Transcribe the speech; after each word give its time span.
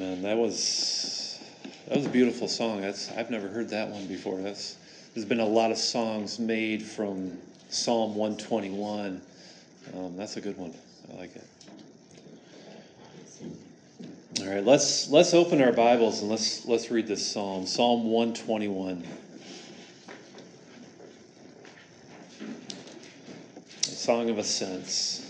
Amen. 0.00 0.22
That 0.22 0.38
was 0.38 1.38
that 1.86 1.98
was 1.98 2.06
a 2.06 2.08
beautiful 2.08 2.48
song. 2.48 2.80
That's 2.80 3.10
I've 3.12 3.30
never 3.30 3.48
heard 3.48 3.68
that 3.68 3.88
one 3.88 4.06
before. 4.06 4.40
That's 4.40 4.78
there's 5.12 5.26
been 5.26 5.40
a 5.40 5.46
lot 5.46 5.70
of 5.70 5.76
songs 5.76 6.38
made 6.38 6.82
from 6.82 7.36
Psalm 7.68 8.16
121. 8.16 9.20
Um, 9.94 10.16
that's 10.16 10.38
a 10.38 10.40
good 10.40 10.56
one. 10.56 10.72
I 11.12 11.16
like 11.18 11.36
it. 11.36 11.44
All 14.40 14.46
right, 14.46 14.64
let's 14.64 15.10
let's 15.10 15.34
open 15.34 15.60
our 15.60 15.72
Bibles 15.72 16.22
and 16.22 16.30
let's 16.30 16.64
let's 16.64 16.90
read 16.90 17.06
this 17.06 17.30
psalm. 17.30 17.66
Psalm 17.66 18.10
121. 18.10 19.06
A 23.82 23.84
song 23.84 24.30
of 24.30 24.38
ascents. 24.38 25.29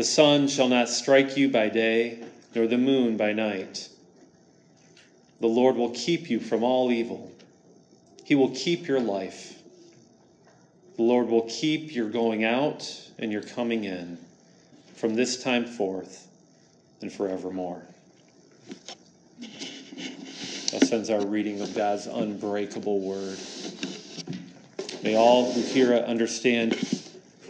The 0.00 0.06
sun 0.06 0.48
shall 0.48 0.68
not 0.68 0.88
strike 0.88 1.36
you 1.36 1.50
by 1.50 1.68
day, 1.68 2.20
nor 2.54 2.66
the 2.66 2.78
moon 2.78 3.18
by 3.18 3.34
night. 3.34 3.90
The 5.40 5.46
Lord 5.46 5.76
will 5.76 5.90
keep 5.90 6.30
you 6.30 6.40
from 6.40 6.62
all 6.62 6.90
evil. 6.90 7.30
He 8.24 8.34
will 8.34 8.48
keep 8.52 8.88
your 8.88 8.98
life. 8.98 9.60
The 10.96 11.02
Lord 11.02 11.28
will 11.28 11.46
keep 11.50 11.94
your 11.94 12.08
going 12.08 12.44
out 12.44 13.10
and 13.18 13.30
your 13.30 13.42
coming 13.42 13.84
in 13.84 14.16
from 14.96 15.16
this 15.16 15.42
time 15.42 15.66
forth 15.66 16.28
and 17.02 17.12
forevermore. 17.12 17.82
That 20.70 20.86
sends 20.86 21.10
our 21.10 21.26
reading 21.26 21.60
of 21.60 21.74
God's 21.74 22.06
unbreakable 22.06 23.00
word. 23.00 23.36
May 25.02 25.16
all 25.16 25.52
who 25.52 25.60
hear 25.60 25.92
it 25.92 26.06
understand 26.06 26.72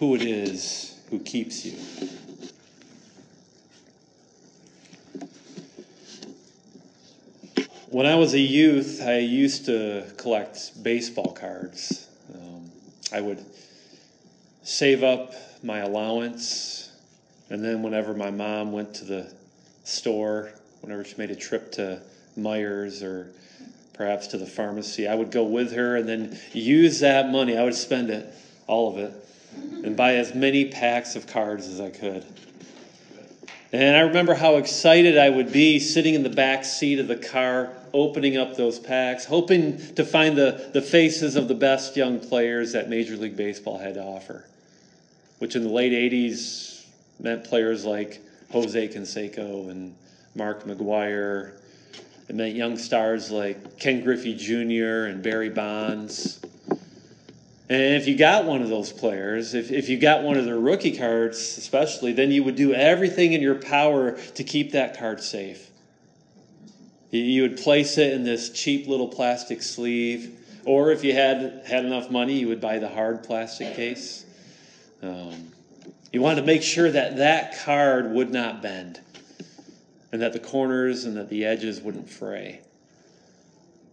who 0.01 0.17
it 0.17 0.23
is 0.23 1.01
who 1.11 1.21
keeps 1.21 1.65
you. 1.65 2.19
When 7.91 8.07
I 8.07 8.15
was 8.15 8.35
a 8.35 8.39
youth, 8.39 9.03
I 9.03 9.19
used 9.19 9.65
to 9.65 10.05
collect 10.17 10.81
baseball 10.81 11.33
cards. 11.33 12.07
Um, 12.33 12.71
I 13.13 13.21
would 13.21 13.45
save 14.63 15.03
up 15.03 15.35
my 15.65 15.81
allowance, 15.81 16.93
and 17.49 17.65
then 17.65 17.83
whenever 17.83 18.15
my 18.15 18.31
mom 18.31 18.71
went 18.71 18.95
to 18.95 19.05
the 19.05 19.35
store, 19.83 20.53
whenever 20.83 21.05
she 21.05 21.17
made 21.17 21.33
a 21.33 21.35
trip 21.35 21.73
to 21.73 22.01
Meijers 22.39 23.03
or 23.03 23.33
perhaps 23.93 24.29
to 24.29 24.39
the 24.39 24.47
pharmacy, 24.47 25.09
I 25.09 25.17
would 25.17 25.33
go 25.33 25.43
with 25.43 25.73
her 25.73 25.97
and 25.97 26.09
then 26.09 26.39
use 26.53 27.01
that 27.01 27.29
money. 27.29 27.57
I 27.57 27.65
would 27.65 27.75
spend 27.75 28.09
it, 28.09 28.33
all 28.69 28.89
of 28.89 28.99
it, 28.99 29.13
and 29.85 29.97
buy 29.97 30.15
as 30.15 30.33
many 30.33 30.65
packs 30.67 31.17
of 31.17 31.27
cards 31.27 31.67
as 31.67 31.81
I 31.81 31.91
could. 31.91 32.25
And 33.73 33.97
I 33.97 34.01
remember 34.01 34.35
how 34.35 34.57
excited 34.57 35.17
I 35.17 35.31
would 35.31 35.53
be 35.53 35.79
sitting 35.79 36.15
in 36.15 36.25
the 36.25 36.31
back 36.31 36.65
seat 36.65 36.99
of 36.99 37.07
the 37.07 37.17
car, 37.17 37.73
opening 37.95 38.37
up 38.37 38.57
those 38.57 38.81
packs, 38.81 39.25
hoping 39.25 39.95
to 39.95 40.05
find 40.05 40.37
the, 40.37 40.71
the 40.73 40.83
faces 40.83 41.37
of 41.37 41.47
the 41.47 41.55
best 41.55 41.97
young 41.97 42.19
players 42.19 42.73
that 42.73 42.89
Major 42.89 43.17
League 43.17 43.37
Baseball 43.37 43.79
had 43.79 43.95
to 43.95 44.03
offer, 44.03 44.45
which 45.39 45.55
in 45.55 45.63
the 45.63 45.69
late 45.69 45.93
80s 45.93 46.85
meant 47.21 47.45
players 47.45 47.85
like 47.85 48.21
Jose 48.51 48.89
Canseco 48.89 49.71
and 49.71 49.95
Mark 50.35 50.65
McGwire. 50.65 51.53
It 52.29 52.35
meant 52.35 52.57
young 52.57 52.77
stars 52.77 53.31
like 53.31 53.79
Ken 53.79 54.03
Griffey 54.03 54.35
Jr. 54.35 55.07
and 55.07 55.23
Barry 55.23 55.49
Bonds. 55.49 56.41
And 57.71 57.95
if 57.95 58.09
you 58.09 58.17
got 58.17 58.47
one 58.47 58.63
of 58.63 58.69
those 58.69 58.93
players, 58.93 59.55
if, 59.55 59.71
if 59.71 59.89
you 59.89 59.97
got 59.97 60.25
one 60.25 60.37
of 60.37 60.45
their 60.45 60.59
rookie 60.59 60.97
cards, 60.97 61.39
especially, 61.39 62.13
then 62.13 62.33
you 62.33 62.43
would 62.43 62.57
do 62.57 62.75
everything 62.75 63.33
in 63.33 63.41
your 63.41 63.55
power 63.55 64.19
to 64.35 64.43
keep 64.43 64.73
that 64.73 64.99
card 64.99 65.23
safe. 65.23 65.71
You 67.13 67.43
would 67.43 67.59
place 67.59 67.97
it 67.97 68.13
in 68.13 68.25
this 68.25 68.51
cheap 68.51 68.89
little 68.89 69.07
plastic 69.07 69.63
sleeve, 69.63 70.37
or 70.65 70.91
if 70.91 71.05
you 71.05 71.13
had 71.13 71.63
had 71.65 71.85
enough 71.85 72.11
money, 72.11 72.41
you 72.41 72.49
would 72.49 72.61
buy 72.61 72.81
the 72.81 72.89
hard 72.89 73.23
plastic 73.23 73.77
case. 73.77 74.27
Um, 75.01 75.53
you 76.13 76.21
wanted 76.21 76.41
to 76.41 76.47
make 76.49 76.65
sure 76.65 76.91
that 76.91 77.19
that 77.19 77.57
card 77.65 78.11
would 78.11 78.33
not 78.33 78.63
bend, 78.63 79.01
and 80.11 80.21
that 80.23 80.33
the 80.33 80.41
corners 80.41 81.05
and 81.05 81.17
that 81.17 81.29
the 81.29 81.45
edges 81.45 81.81
wouldn't 81.81 82.11
fray. 82.11 82.63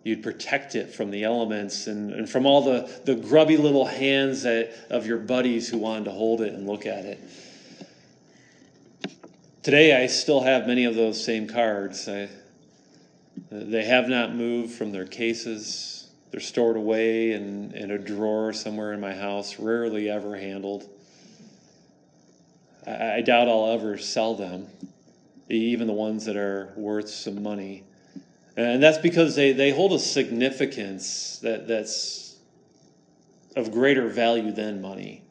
You'd 0.07 0.23
protect 0.23 0.75
it 0.75 0.95
from 0.95 1.11
the 1.11 1.25
elements 1.25 1.87
and, 1.87 2.13
and 2.13 2.29
from 2.29 2.45
all 2.45 2.61
the, 2.61 2.89
the 3.03 3.13
grubby 3.13 3.57
little 3.57 3.85
hands 3.85 4.43
that, 4.43 4.73
of 4.89 5.05
your 5.05 5.17
buddies 5.17 5.67
who 5.67 5.79
wanted 5.79 6.05
to 6.05 6.11
hold 6.11 6.39
it 6.39 6.53
and 6.53 6.65
look 6.65 6.85
at 6.85 7.03
it. 7.03 7.19
Today, 9.63 10.01
I 10.01 10.07
still 10.07 10.39
have 10.39 10.65
many 10.65 10.85
of 10.85 10.95
those 10.95 11.21
same 11.21 11.45
cards. 11.45 12.07
I, 12.07 12.29
they 13.51 13.83
have 13.83 14.07
not 14.07 14.33
moved 14.33 14.75
from 14.75 14.93
their 14.93 15.05
cases. 15.05 16.09
They're 16.31 16.39
stored 16.39 16.77
away 16.77 17.33
in, 17.33 17.73
in 17.73 17.91
a 17.91 17.97
drawer 17.97 18.53
somewhere 18.53 18.93
in 18.93 19.01
my 19.01 19.13
house, 19.13 19.59
rarely 19.59 20.09
ever 20.09 20.37
handled. 20.37 20.89
I, 22.87 23.15
I 23.15 23.21
doubt 23.21 23.49
I'll 23.49 23.71
ever 23.73 23.97
sell 23.97 24.35
them, 24.35 24.67
even 25.49 25.85
the 25.85 25.91
ones 25.91 26.23
that 26.27 26.37
are 26.37 26.71
worth 26.77 27.09
some 27.09 27.43
money. 27.43 27.83
And 28.57 28.81
that's 28.81 28.97
because 28.97 29.35
they, 29.35 29.53
they 29.53 29.69
hold 29.69 29.93
a 29.93 29.99
significance 29.99 31.37
that, 31.43 31.67
that's 31.67 32.35
of 33.55 33.71
greater 33.71 34.07
value 34.07 34.51
than 34.51 34.81
money. 34.81 35.21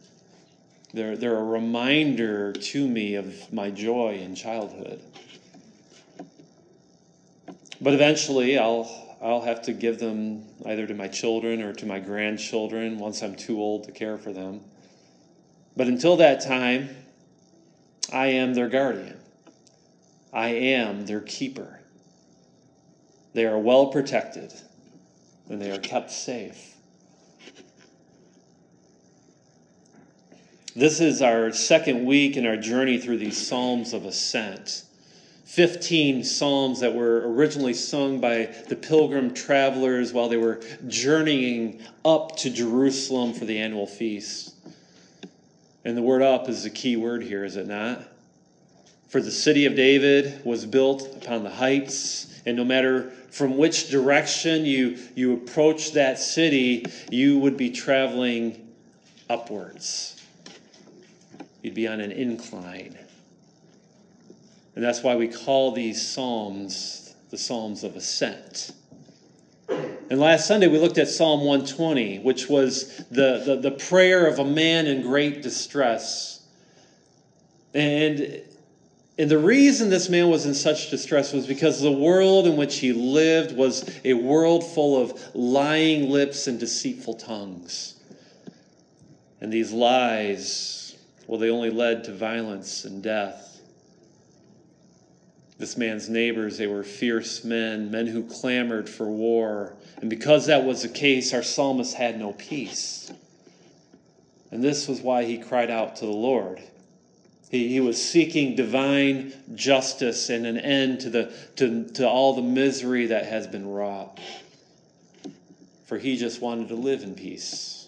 They're, 0.94 1.16
they're 1.16 1.36
a 1.36 1.44
reminder 1.44 2.52
to 2.52 2.88
me 2.88 3.16
of 3.16 3.52
my 3.52 3.70
joy 3.70 4.20
in 4.22 4.36
childhood. 4.36 5.02
But 7.80 7.94
eventually, 7.94 8.58
I'll, 8.58 9.16
I'll 9.20 9.42
have 9.42 9.62
to 9.62 9.72
give 9.72 9.98
them 9.98 10.44
either 10.64 10.86
to 10.86 10.94
my 10.94 11.08
children 11.08 11.62
or 11.62 11.72
to 11.74 11.84
my 11.84 11.98
grandchildren 11.98 12.96
once 12.96 13.22
I'm 13.22 13.34
too 13.34 13.60
old 13.60 13.84
to 13.84 13.92
care 13.92 14.18
for 14.18 14.32
them. 14.32 14.60
But 15.76 15.88
until 15.88 16.16
that 16.18 16.42
time, 16.42 16.90
I 18.12 18.28
am 18.28 18.54
their 18.54 18.68
guardian, 18.68 19.18
I 20.32 20.48
am 20.50 21.06
their 21.06 21.20
keeper. 21.20 21.75
They 23.36 23.44
are 23.44 23.58
well 23.58 23.88
protected 23.88 24.50
and 25.50 25.60
they 25.60 25.70
are 25.70 25.78
kept 25.78 26.10
safe. 26.10 26.74
This 30.74 31.00
is 31.02 31.20
our 31.20 31.52
second 31.52 32.06
week 32.06 32.38
in 32.38 32.46
our 32.46 32.56
journey 32.56 32.96
through 32.96 33.18
these 33.18 33.36
Psalms 33.36 33.92
of 33.92 34.06
Ascent. 34.06 34.84
15 35.44 36.24
psalms 36.24 36.80
that 36.80 36.94
were 36.94 37.30
originally 37.30 37.74
sung 37.74 38.20
by 38.20 38.54
the 38.68 38.76
pilgrim 38.76 39.34
travelers 39.34 40.14
while 40.14 40.30
they 40.30 40.38
were 40.38 40.62
journeying 40.88 41.82
up 42.06 42.36
to 42.36 42.48
Jerusalem 42.48 43.34
for 43.34 43.44
the 43.44 43.58
annual 43.58 43.86
feast. 43.86 44.54
And 45.84 45.94
the 45.94 46.00
word 46.00 46.22
up 46.22 46.48
is 46.48 46.62
the 46.62 46.70
key 46.70 46.96
word 46.96 47.22
here, 47.22 47.44
is 47.44 47.56
it 47.56 47.66
not? 47.66 48.15
For 49.08 49.20
the 49.20 49.30
city 49.30 49.66
of 49.66 49.74
David 49.74 50.44
was 50.44 50.66
built 50.66 51.22
upon 51.22 51.44
the 51.44 51.50
heights, 51.50 52.40
and 52.44 52.56
no 52.56 52.64
matter 52.64 53.12
from 53.30 53.56
which 53.56 53.90
direction 53.90 54.64
you, 54.64 54.98
you 55.14 55.34
approach 55.34 55.92
that 55.92 56.18
city, 56.18 56.86
you 57.10 57.38
would 57.38 57.56
be 57.56 57.70
traveling 57.70 58.68
upwards. 59.28 60.22
You'd 61.62 61.74
be 61.74 61.86
on 61.86 62.00
an 62.00 62.12
incline. 62.12 62.96
And 64.74 64.84
that's 64.84 65.02
why 65.02 65.16
we 65.16 65.28
call 65.28 65.72
these 65.72 66.06
Psalms 66.06 67.06
the 67.30 67.38
Psalms 67.38 67.82
of 67.82 67.96
Ascent. 67.96 68.72
And 69.68 70.20
last 70.20 70.46
Sunday 70.46 70.68
we 70.68 70.78
looked 70.78 70.98
at 70.98 71.08
Psalm 71.08 71.40
120, 71.40 72.20
which 72.20 72.48
was 72.48 72.98
the, 73.10 73.42
the, 73.44 73.56
the 73.60 73.72
prayer 73.72 74.26
of 74.26 74.38
a 74.38 74.44
man 74.44 74.86
in 74.86 75.02
great 75.02 75.42
distress. 75.42 76.46
And 77.74 78.42
and 79.18 79.30
the 79.30 79.38
reason 79.38 79.88
this 79.88 80.10
man 80.10 80.28
was 80.28 80.44
in 80.44 80.54
such 80.54 80.90
distress 80.90 81.32
was 81.32 81.46
because 81.46 81.80
the 81.80 81.90
world 81.90 82.46
in 82.46 82.56
which 82.56 82.78
he 82.78 82.92
lived 82.92 83.56
was 83.56 83.88
a 84.04 84.12
world 84.12 84.62
full 84.62 85.00
of 85.00 85.34
lying 85.34 86.10
lips 86.10 86.46
and 86.46 86.60
deceitful 86.60 87.14
tongues. 87.14 87.94
And 89.40 89.50
these 89.50 89.72
lies, 89.72 90.96
well, 91.26 91.38
they 91.38 91.50
only 91.50 91.70
led 91.70 92.04
to 92.04 92.12
violence 92.12 92.84
and 92.84 93.02
death. 93.02 93.60
This 95.58 95.78
man's 95.78 96.10
neighbors, 96.10 96.58
they 96.58 96.66
were 96.66 96.82
fierce 96.82 97.42
men, 97.42 97.90
men 97.90 98.06
who 98.06 98.24
clamored 98.24 98.88
for 98.88 99.06
war. 99.06 99.76
And 100.02 100.10
because 100.10 100.46
that 100.46 100.64
was 100.64 100.82
the 100.82 100.88
case, 100.90 101.32
our 101.32 101.42
psalmist 101.42 101.94
had 101.94 102.18
no 102.18 102.32
peace. 102.34 103.10
And 104.50 104.62
this 104.62 104.86
was 104.86 105.00
why 105.00 105.24
he 105.24 105.38
cried 105.38 105.70
out 105.70 105.96
to 105.96 106.06
the 106.06 106.12
Lord. 106.12 106.60
He, 107.50 107.68
he 107.68 107.80
was 107.80 108.02
seeking 108.02 108.56
divine 108.56 109.32
justice 109.54 110.30
and 110.30 110.46
an 110.46 110.58
end 110.58 111.00
to, 111.00 111.10
the, 111.10 111.32
to, 111.56 111.84
to 111.94 112.08
all 112.08 112.34
the 112.34 112.42
misery 112.42 113.06
that 113.06 113.26
has 113.26 113.46
been 113.46 113.68
wrought. 113.68 114.20
For 115.86 115.98
he 115.98 116.16
just 116.16 116.40
wanted 116.40 116.68
to 116.68 116.74
live 116.74 117.02
in 117.02 117.14
peace. 117.14 117.86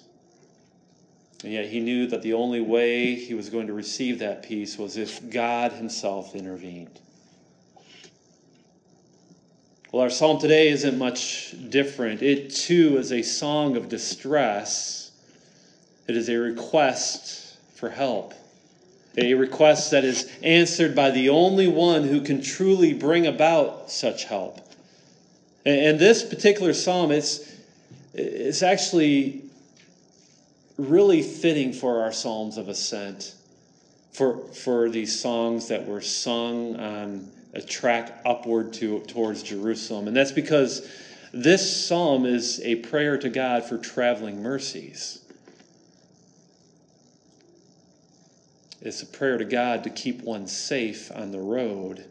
And 1.43 1.53
yet 1.53 1.67
he 1.67 1.81
knew 1.81 2.07
that 2.09 2.23
the 2.23 2.35
only 2.35 2.61
way 2.61 3.15
he 3.15 3.35
was 3.35 3.49
going 3.49 3.69
to 3.69 3.73
receive 3.73 4.21
that 4.21 4.43
peace 4.43 4.79
was 4.79 4.97
if 4.97 5.31
God 5.31 5.73
himself 5.73 6.35
intervened. 6.35 7.01
Well, 9.91 10.03
our 10.03 10.11
psalm 10.11 10.39
today 10.39 10.69
isn't 10.69 10.99
much 10.99 11.55
different. 11.71 12.23
It 12.23 12.51
too 12.51 12.99
is 12.99 13.11
a 13.11 13.23
song 13.23 13.77
of 13.77 13.89
distress, 13.89 15.13
it 16.07 16.17
is 16.17 16.29
a 16.29 16.37
request 16.37 17.57
for 17.75 17.89
help, 17.89 18.35
a 19.19 19.35
request 19.35 19.91
that 19.91 20.05
is 20.05 20.31
answered 20.43 20.95
by 20.95 21.11
the 21.11 21.29
only 21.29 21.67
one 21.67 22.05
who 22.05 22.21
can 22.21 22.41
truly 22.41 22.95
bring 22.95 23.27
about 23.27 23.91
such 23.91 24.25
help. 24.25 24.61
And 25.67 25.99
this 25.99 26.23
particular 26.23 26.73
psalm, 26.73 27.11
it's, 27.11 27.53
it's 28.15 28.63
actually 28.63 29.43
really 30.79 31.23
fitting 31.23 31.73
for 31.73 32.03
our 32.03 32.13
psalms 32.13 32.57
of 32.57 32.69
ascent, 32.69 33.35
for, 34.13 34.39
for 34.55 34.89
these 34.89 35.19
songs 35.21 35.69
that 35.69 35.87
were 35.87 36.01
sung 36.01 36.77
on 36.77 37.29
a 37.55 37.61
track 37.61 38.21
upward 38.25 38.73
to, 38.75 39.01
towards 39.01 39.43
Jerusalem. 39.43 40.07
And 40.07 40.17
that's 40.17 40.33
because 40.33 40.89
this 41.33 41.87
psalm 41.87 42.25
is 42.25 42.61
a 42.61 42.77
prayer 42.77 43.19
to 43.19 43.29
God 43.29 43.65
for 43.65 43.79
traveling 43.79 44.43
mercies. 44.43 45.21
It's 48.81 49.03
a 49.03 49.07
prayer 49.07 49.39
to 49.39 49.45
God 49.45 49.85
to 49.85 49.91
keep 49.91 50.23
one 50.23 50.47
safe 50.47 51.11
on 51.15 51.33
the 51.33 51.41
road. 51.41 52.05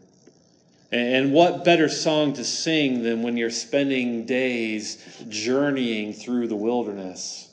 And 0.90 1.32
what 1.32 1.64
better 1.64 1.88
song 1.88 2.32
to 2.34 2.44
sing 2.44 3.02
than 3.02 3.22
when 3.22 3.36
you're 3.36 3.50
spending 3.50 4.24
days 4.26 5.04
journeying 5.28 6.14
through 6.14 6.48
the 6.48 6.56
wilderness? 6.56 7.48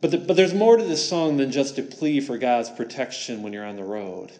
But, 0.00 0.10
the, 0.10 0.18
but 0.18 0.36
there's 0.36 0.54
more 0.54 0.76
to 0.76 0.84
this 0.84 1.06
song 1.06 1.36
than 1.36 1.52
just 1.52 1.78
a 1.78 1.82
plea 1.82 2.20
for 2.20 2.38
God's 2.38 2.70
protection 2.70 3.42
when 3.42 3.52
you're 3.52 3.66
on 3.66 3.76
the 3.76 3.84
road 3.84 4.32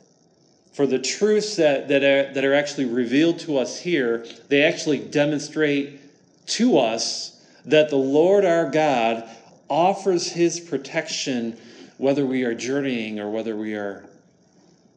for 0.72 0.86
the 0.86 0.98
truths 0.98 1.56
that, 1.56 1.88
that, 1.88 2.02
are, 2.02 2.32
that 2.32 2.44
are 2.44 2.54
actually 2.54 2.86
revealed 2.86 3.38
to 3.40 3.58
us 3.58 3.80
here, 3.80 4.24
they 4.48 4.62
actually 4.62 4.98
demonstrate 4.98 6.00
to 6.46 6.78
us 6.78 7.44
that 7.66 7.90
the 7.90 7.96
Lord 7.96 8.44
our 8.44 8.70
God 8.70 9.28
offers 9.68 10.32
his 10.32 10.58
protection 10.58 11.56
whether 12.00 12.24
we 12.24 12.44
are 12.44 12.54
journeying 12.54 13.20
or 13.20 13.28
whether 13.28 13.54
we 13.54 13.74
are 13.74 14.08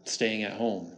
staying 0.06 0.42
at 0.42 0.54
home. 0.54 0.90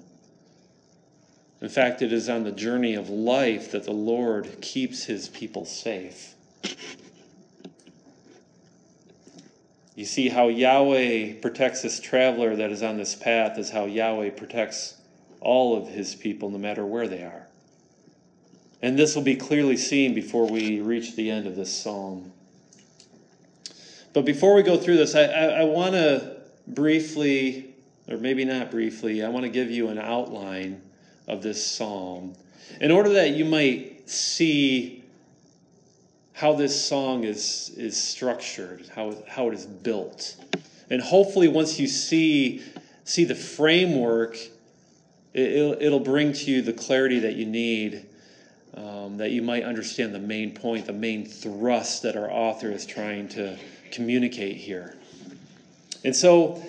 In 1.62 1.68
fact, 1.68 2.04
it 2.04 2.14
is 2.14 2.30
on 2.30 2.44
the 2.44 2.52
journey 2.52 2.94
of 2.94 3.10
life 3.10 3.72
that 3.72 3.86
the 3.86 3.92
Lord 3.92 4.62
keeps 4.62 5.06
his 5.06 5.28
people 5.30 5.66
safe. 5.66 6.36
You 9.96 10.06
see 10.06 10.30
how 10.30 10.50
Yahweh 10.50 11.40
protects 11.42 11.82
this 11.82 12.00
traveler 12.00 12.56
that 12.56 12.70
is 12.70 12.84
on 12.84 12.98
this 12.98 13.16
path, 13.16 13.58
is 13.58 13.72
how 13.72 13.86
Yahweh 13.86 14.30
protects 14.30 15.02
all 15.42 15.76
of 15.76 15.88
his 15.88 16.14
people, 16.14 16.52
no 16.52 16.60
matter 16.60 16.86
where 16.86 17.08
they 17.08 17.24
are. 17.24 17.48
And 18.80 19.00
this 19.00 19.16
will 19.16 19.24
be 19.24 19.36
clearly 19.36 19.78
seen 19.78 20.14
before 20.14 20.48
we 20.48 20.82
reach 20.82 21.16
the 21.16 21.32
end 21.32 21.48
of 21.48 21.56
this 21.56 21.76
psalm. 21.76 22.32
But 24.16 24.24
before 24.24 24.56
we 24.56 24.64
go 24.64 24.78
through 24.78 24.96
this, 24.96 25.14
I, 25.14 25.26
I, 25.26 25.46
I 25.46 25.64
want 25.66 25.92
to 25.92 26.38
briefly, 26.68 27.76
or 28.10 28.16
maybe 28.16 28.46
not 28.46 28.72
briefly, 28.72 29.22
I 29.22 29.28
want 29.28 29.44
to 29.44 29.50
give 29.50 29.70
you 29.70 29.90
an 29.90 30.00
outline 30.00 30.82
of 31.28 31.44
this 31.44 31.64
psalm 31.64 32.34
in 32.80 32.92
order 32.92 33.10
that 33.10 33.32
you 33.32 33.44
might 33.44 34.10
see 34.10 35.04
how 36.32 36.54
this 36.54 36.86
song 36.86 37.26
is, 37.26 37.74
is 37.76 38.02
structured, 38.02 38.90
how, 38.96 39.22
how 39.28 39.50
it 39.50 39.54
is 39.54 39.66
built. 39.66 40.38
And 40.90 41.02
hopefully, 41.02 41.50
once 41.50 41.78
you 41.78 41.88
see, 41.88 42.64
see 43.04 43.26
the 43.26 43.36
framework, 43.36 44.38
it, 45.34 45.60
will 45.60 45.76
it'll 45.78 46.00
bring 46.00 46.32
to 46.32 46.52
you 46.52 46.62
the 46.62 46.72
clarity 46.72 47.20
that 47.20 47.36
you 47.36 47.46
need, 47.46 48.06
um, 48.76 49.18
that 49.18 49.32
you 49.32 49.42
might 49.42 49.64
understand 49.64 50.16
the 50.16 50.20
main 50.20 50.54
point, 50.54 50.86
the 50.86 50.94
main 50.94 51.26
thrust 51.26 52.04
that 52.04 52.16
our 52.16 52.32
author 52.32 52.72
is 52.72 52.86
trying 52.86 53.28
to 53.30 53.58
communicate 53.96 54.58
here. 54.58 54.96
And 56.04 56.16
so, 56.16 56.62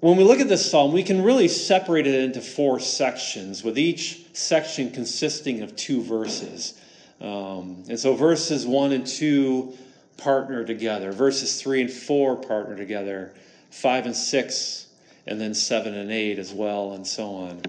when 0.00 0.16
we 0.16 0.24
look 0.24 0.40
at 0.40 0.48
this 0.48 0.70
psalm, 0.70 0.92
we 0.92 1.02
can 1.02 1.22
really 1.22 1.48
separate 1.48 2.06
it 2.06 2.14
into 2.14 2.40
four 2.40 2.78
sections, 2.78 3.64
with 3.64 3.78
each 3.78 4.26
section 4.34 4.90
consisting 4.90 5.62
of 5.62 5.74
two 5.74 6.02
verses. 6.02 6.80
Um, 7.20 7.84
and 7.88 7.98
so 7.98 8.14
verses 8.14 8.66
1 8.66 8.92
and 8.92 9.06
2 9.06 9.72
partner 10.18 10.64
together, 10.64 11.12
verses 11.12 11.60
3 11.60 11.82
and 11.82 11.90
4 11.90 12.36
partner 12.36 12.76
together, 12.76 13.34
5 13.70 14.06
and 14.06 14.16
6, 14.16 14.86
and 15.26 15.40
then 15.40 15.54
7 15.54 15.94
and 15.94 16.12
8 16.12 16.38
as 16.38 16.52
well, 16.52 16.92
and 16.92 17.06
so 17.06 17.34
on. 17.34 17.62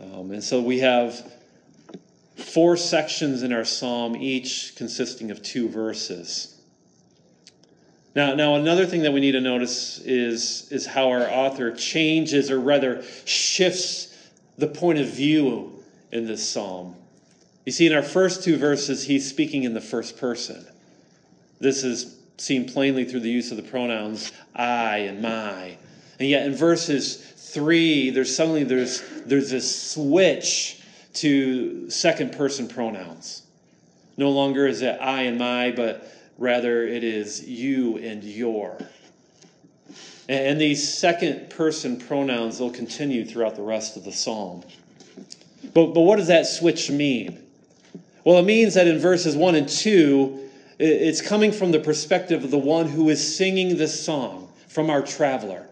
Um, 0.00 0.32
and 0.32 0.42
so 0.42 0.60
we 0.60 0.80
have 0.80 1.32
four 2.36 2.76
sections 2.76 3.42
in 3.44 3.52
our 3.52 3.64
psalm, 3.64 4.16
each 4.16 4.74
consisting 4.76 5.30
of 5.30 5.40
two 5.42 5.68
verses. 5.68 6.53
Now, 8.14 8.34
now 8.34 8.54
another 8.54 8.86
thing 8.86 9.02
that 9.02 9.12
we 9.12 9.20
need 9.20 9.32
to 9.32 9.40
notice 9.40 9.98
is, 9.98 10.70
is 10.70 10.86
how 10.86 11.10
our 11.10 11.28
author 11.28 11.72
changes, 11.72 12.50
or 12.50 12.60
rather 12.60 13.02
shifts 13.24 14.16
the 14.56 14.68
point 14.68 14.98
of 14.98 15.08
view 15.08 15.82
in 16.12 16.26
this 16.26 16.48
psalm. 16.48 16.94
You 17.64 17.72
see, 17.72 17.86
in 17.86 17.92
our 17.92 18.02
first 18.02 18.44
two 18.44 18.56
verses, 18.56 19.04
he's 19.04 19.28
speaking 19.28 19.64
in 19.64 19.74
the 19.74 19.80
first 19.80 20.18
person. 20.18 20.64
This 21.60 21.82
is 21.82 22.16
seen 22.36 22.68
plainly 22.68 23.04
through 23.04 23.20
the 23.20 23.30
use 23.30 23.50
of 23.50 23.56
the 23.56 23.62
pronouns 23.62 24.32
I 24.54 24.98
and 24.98 25.22
my. 25.22 25.76
And 26.18 26.28
yet 26.28 26.46
in 26.46 26.54
verses 26.54 27.16
three, 27.16 28.10
there's 28.10 28.34
suddenly 28.34 28.64
there's 28.64 29.02
there's 29.24 29.50
this 29.50 29.92
switch 29.92 30.82
to 31.14 31.88
second 31.90 32.32
person 32.32 32.68
pronouns. 32.68 33.42
No 34.16 34.30
longer 34.30 34.66
is 34.66 34.82
it 34.82 34.98
I 35.00 35.22
and 35.22 35.38
my, 35.38 35.72
but 35.72 36.08
rather 36.38 36.86
it 36.86 37.04
is 37.04 37.46
you 37.46 37.98
and 37.98 38.24
your. 38.24 38.78
And 40.28 40.60
these 40.60 40.96
second 40.96 41.50
person 41.50 41.98
pronouns 41.98 42.58
will 42.58 42.70
continue 42.70 43.24
throughout 43.24 43.56
the 43.56 43.62
rest 43.62 43.96
of 43.96 44.04
the 44.04 44.12
psalm. 44.12 44.64
But, 45.74 45.88
but 45.88 46.00
what 46.00 46.16
does 46.16 46.28
that 46.28 46.46
switch 46.46 46.90
mean? 46.90 47.42
Well, 48.24 48.38
it 48.38 48.44
means 48.44 48.74
that 48.74 48.86
in 48.86 48.98
verses 48.98 49.36
1 49.36 49.54
and 49.54 49.68
2, 49.68 50.40
it's 50.78 51.20
coming 51.20 51.52
from 51.52 51.72
the 51.72 51.78
perspective 51.78 52.42
of 52.42 52.50
the 52.50 52.58
one 52.58 52.88
who 52.88 53.10
is 53.10 53.36
singing 53.36 53.76
this 53.76 54.02
song, 54.02 54.50
from 54.74 54.90
our 54.90 55.02
traveler. 55.02 55.68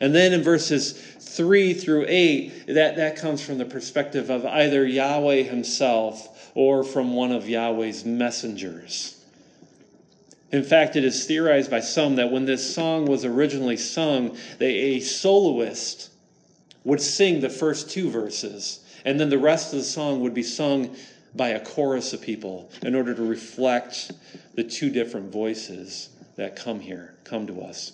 And 0.00 0.14
then 0.14 0.32
in 0.32 0.42
verses 0.42 0.92
3 0.92 1.74
through 1.74 2.04
8, 2.08 2.66
that, 2.68 2.96
that 2.96 3.16
comes 3.16 3.44
from 3.44 3.58
the 3.58 3.64
perspective 3.64 4.30
of 4.30 4.46
either 4.46 4.86
Yahweh 4.86 5.42
himself 5.42 6.52
or 6.54 6.84
from 6.84 7.14
one 7.14 7.32
of 7.32 7.48
Yahweh's 7.48 8.04
messengers. 8.04 9.17
In 10.50 10.62
fact, 10.62 10.96
it 10.96 11.04
is 11.04 11.26
theorized 11.26 11.70
by 11.70 11.80
some 11.80 12.16
that 12.16 12.30
when 12.30 12.46
this 12.46 12.74
song 12.74 13.04
was 13.06 13.24
originally 13.24 13.76
sung, 13.76 14.36
they, 14.58 14.74
a 14.74 15.00
soloist 15.00 16.10
would 16.84 17.00
sing 17.02 17.40
the 17.40 17.50
first 17.50 17.90
two 17.90 18.08
verses, 18.08 18.80
and 19.04 19.20
then 19.20 19.28
the 19.28 19.38
rest 19.38 19.72
of 19.72 19.78
the 19.78 19.84
song 19.84 20.20
would 20.20 20.32
be 20.32 20.42
sung 20.42 20.96
by 21.34 21.50
a 21.50 21.60
chorus 21.60 22.14
of 22.14 22.22
people 22.22 22.70
in 22.82 22.94
order 22.94 23.14
to 23.14 23.22
reflect 23.22 24.12
the 24.54 24.64
two 24.64 24.88
different 24.88 25.30
voices 25.30 26.08
that 26.36 26.56
come 26.56 26.80
here, 26.80 27.14
come 27.24 27.46
to 27.46 27.60
us. 27.60 27.92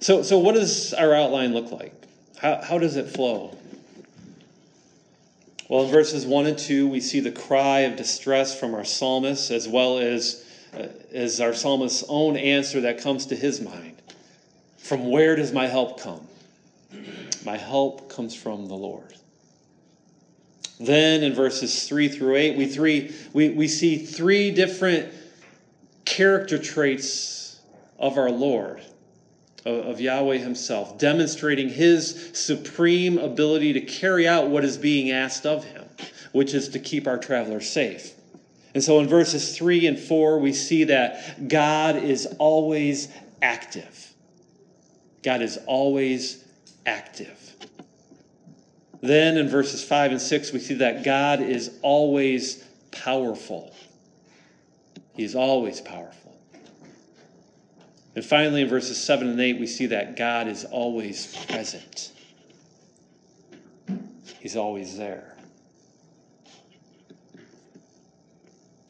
So, 0.00 0.22
so 0.22 0.38
what 0.38 0.54
does 0.54 0.94
our 0.94 1.12
outline 1.14 1.52
look 1.52 1.70
like? 1.70 1.92
How, 2.38 2.62
how 2.62 2.78
does 2.78 2.96
it 2.96 3.08
flow? 3.08 3.57
Well, 5.68 5.84
in 5.84 5.90
verses 5.90 6.24
1 6.24 6.46
and 6.46 6.58
2, 6.58 6.88
we 6.88 7.00
see 7.00 7.20
the 7.20 7.30
cry 7.30 7.80
of 7.80 7.96
distress 7.96 8.58
from 8.58 8.74
our 8.74 8.84
psalmist, 8.84 9.50
as 9.50 9.68
well 9.68 9.98
as, 9.98 10.44
uh, 10.72 10.86
as 11.12 11.42
our 11.42 11.52
psalmist's 11.52 12.04
own 12.08 12.38
answer 12.38 12.80
that 12.82 13.02
comes 13.02 13.26
to 13.26 13.36
his 13.36 13.60
mind. 13.60 14.00
From 14.78 15.10
where 15.10 15.36
does 15.36 15.52
my 15.52 15.66
help 15.66 16.00
come? 16.00 16.26
My 17.44 17.58
help 17.58 18.08
comes 18.08 18.34
from 18.34 18.68
the 18.68 18.74
Lord. 18.74 19.14
Then 20.80 21.22
in 21.22 21.34
verses 21.34 21.86
3 21.86 22.08
through 22.08 22.36
8, 22.36 22.56
we, 22.56 22.66
three, 22.66 23.14
we, 23.34 23.50
we 23.50 23.68
see 23.68 23.98
three 23.98 24.50
different 24.50 25.12
character 26.06 26.56
traits 26.56 27.60
of 27.98 28.16
our 28.16 28.30
Lord. 28.30 28.80
Of, 29.64 30.00
Yahweh 30.00 30.38
Himself, 30.38 30.98
demonstrating 30.98 31.68
His 31.68 32.30
supreme 32.32 33.18
ability 33.18 33.72
to 33.74 33.80
carry 33.80 34.26
out 34.26 34.48
what 34.48 34.64
is 34.64 34.76
being 34.76 35.10
asked 35.10 35.46
of 35.46 35.64
Him, 35.64 35.84
which 36.32 36.54
is 36.54 36.68
to 36.70 36.78
keep 36.78 37.06
our 37.06 37.18
travelers 37.18 37.68
safe. 37.68 38.14
And 38.74 38.84
so 38.84 39.00
in 39.00 39.08
verses 39.08 39.56
3 39.56 39.86
and 39.86 39.98
4, 39.98 40.38
we 40.38 40.52
see 40.52 40.84
that 40.84 41.48
God 41.48 41.96
is 41.96 42.26
always 42.38 43.08
active. 43.42 44.12
God 45.22 45.42
is 45.42 45.58
always 45.66 46.44
active. 46.86 47.56
Then 49.00 49.36
in 49.36 49.48
verses 49.48 49.82
5 49.84 50.12
and 50.12 50.20
6, 50.20 50.52
we 50.52 50.58
see 50.58 50.74
that 50.74 51.04
God 51.04 51.40
is 51.40 51.78
always 51.82 52.64
powerful. 52.90 53.74
He 55.14 55.24
is 55.24 55.34
always 55.34 55.80
powerful. 55.80 56.17
And 58.18 58.26
finally, 58.26 58.62
in 58.62 58.68
verses 58.68 58.98
7 59.00 59.28
and 59.28 59.40
8, 59.40 59.60
we 59.60 59.68
see 59.68 59.86
that 59.86 60.16
God 60.16 60.48
is 60.48 60.64
always 60.64 61.36
present. 61.46 62.10
He's 64.40 64.56
always 64.56 64.96
there. 64.96 65.36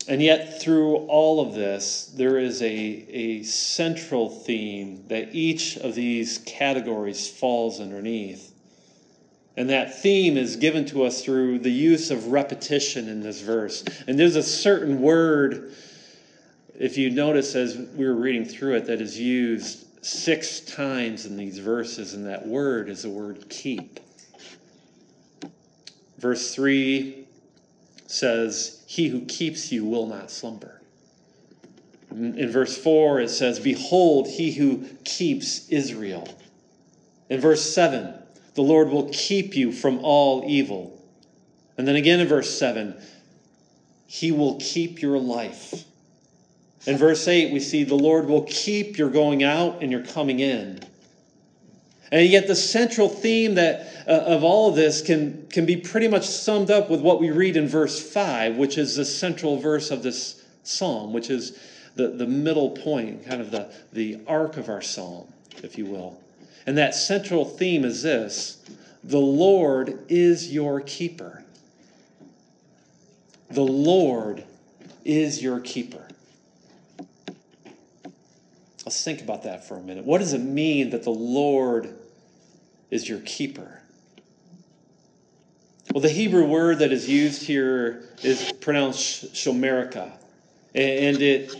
And 0.08 0.22
yet, 0.22 0.62
through 0.62 0.96
all 1.08 1.46
of 1.46 1.52
this, 1.52 2.06
there 2.16 2.38
is 2.38 2.62
a, 2.62 2.66
a 2.66 3.42
central 3.42 4.30
theme 4.30 5.04
that 5.08 5.34
each 5.34 5.76
of 5.76 5.94
these 5.94 6.38
categories 6.46 7.28
falls 7.28 7.82
underneath. 7.82 8.54
And 9.58 9.68
that 9.68 10.00
theme 10.00 10.38
is 10.38 10.56
given 10.56 10.86
to 10.86 11.04
us 11.04 11.22
through 11.22 11.58
the 11.58 11.70
use 11.70 12.10
of 12.10 12.28
repetition 12.28 13.10
in 13.10 13.20
this 13.20 13.42
verse. 13.42 13.84
And 14.06 14.18
there's 14.18 14.36
a 14.36 14.42
certain 14.42 15.02
word, 15.02 15.74
if 16.78 16.96
you 16.96 17.10
notice 17.10 17.56
as 17.56 17.76
we 17.76 18.06
were 18.06 18.14
reading 18.14 18.44
through 18.44 18.76
it, 18.76 18.86
that 18.86 19.00
is 19.00 19.18
used 19.18 19.84
six 20.04 20.60
times 20.60 21.26
in 21.26 21.36
these 21.36 21.58
verses, 21.58 22.14
and 22.14 22.24
that 22.26 22.46
word 22.46 22.88
is 22.88 23.02
the 23.02 23.10
word 23.10 23.48
keep. 23.50 23.98
Verse 26.18 26.54
3 26.54 27.26
says, 28.06 28.84
He 28.86 29.08
who 29.08 29.22
keeps 29.22 29.72
you 29.72 29.84
will 29.84 30.06
not 30.06 30.30
slumber. 30.30 30.80
In 32.12 32.48
verse 32.48 32.78
4, 32.78 33.22
it 33.22 33.30
says, 33.30 33.58
Behold, 33.58 34.28
he 34.28 34.52
who 34.52 34.86
keeps 35.04 35.68
Israel. 35.68 36.28
In 37.28 37.40
verse 37.40 37.74
7, 37.74 38.14
the 38.54 38.62
Lord 38.62 38.88
will 38.88 39.10
keep 39.12 39.56
you 39.56 39.72
from 39.72 39.98
all 40.02 40.44
evil. 40.46 40.96
And 41.76 41.88
then 41.88 41.96
again 41.96 42.20
in 42.20 42.28
verse 42.28 42.56
7, 42.56 42.94
He 44.06 44.30
will 44.30 44.58
keep 44.60 45.02
your 45.02 45.18
life. 45.18 45.84
In 46.88 46.96
verse 46.96 47.28
8, 47.28 47.52
we 47.52 47.60
see 47.60 47.84
the 47.84 47.94
Lord 47.94 48.28
will 48.28 48.44
keep 48.44 48.96
your 48.96 49.10
going 49.10 49.42
out 49.42 49.82
and 49.82 49.92
your 49.92 50.02
coming 50.02 50.40
in. 50.40 50.80
And 52.10 52.26
yet, 52.26 52.46
the 52.46 52.56
central 52.56 53.10
theme 53.10 53.56
that, 53.56 54.06
uh, 54.08 54.12
of 54.12 54.42
all 54.42 54.70
of 54.70 54.74
this 54.74 55.02
can, 55.02 55.46
can 55.50 55.66
be 55.66 55.76
pretty 55.76 56.08
much 56.08 56.26
summed 56.26 56.70
up 56.70 56.88
with 56.88 57.02
what 57.02 57.20
we 57.20 57.30
read 57.30 57.58
in 57.58 57.68
verse 57.68 58.00
5, 58.00 58.56
which 58.56 58.78
is 58.78 58.96
the 58.96 59.04
central 59.04 59.58
verse 59.58 59.90
of 59.90 60.02
this 60.02 60.42
psalm, 60.62 61.12
which 61.12 61.28
is 61.28 61.58
the, 61.96 62.08
the 62.08 62.26
middle 62.26 62.70
point, 62.70 63.26
kind 63.26 63.42
of 63.42 63.50
the, 63.50 63.70
the 63.92 64.20
arc 64.26 64.56
of 64.56 64.70
our 64.70 64.80
psalm, 64.80 65.30
if 65.62 65.76
you 65.76 65.84
will. 65.84 66.18
And 66.64 66.78
that 66.78 66.94
central 66.94 67.44
theme 67.44 67.84
is 67.84 68.02
this 68.02 68.64
the 69.04 69.18
Lord 69.18 70.06
is 70.08 70.50
your 70.50 70.80
keeper. 70.80 71.44
The 73.50 73.60
Lord 73.60 74.44
is 75.04 75.42
your 75.42 75.60
keeper. 75.60 76.07
Let's 78.88 79.04
think 79.04 79.20
about 79.20 79.42
that 79.42 79.68
for 79.68 79.76
a 79.76 79.82
minute. 79.82 80.06
What 80.06 80.16
does 80.16 80.32
it 80.32 80.40
mean 80.40 80.88
that 80.90 81.02
the 81.02 81.10
Lord 81.10 81.94
is 82.90 83.06
your 83.06 83.20
keeper? 83.20 83.82
Well, 85.92 86.00
the 86.00 86.08
Hebrew 86.08 86.46
word 86.46 86.78
that 86.78 86.90
is 86.90 87.06
used 87.06 87.42
here 87.42 88.04
is 88.22 88.50
pronounced 88.62 89.34
shomerika, 89.34 90.10
and 90.74 91.20
it 91.20 91.54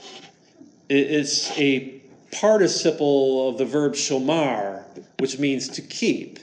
it's 0.89 1.51
a 1.59 2.01
participle 2.33 3.51
of 3.51 3.59
the 3.59 3.67
verb 3.67 3.93
shomar, 3.93 4.85
which 5.19 5.39
means 5.39 5.69
to 5.69 5.83
keep. 5.83 6.39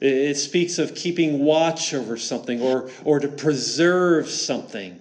It 0.00 0.38
speaks 0.38 0.78
of 0.78 0.94
keeping 0.94 1.40
watch 1.40 1.92
over 1.92 2.16
something 2.16 2.62
or, 2.62 2.88
or 3.04 3.20
to 3.20 3.28
preserve 3.28 4.30
something. 4.30 4.98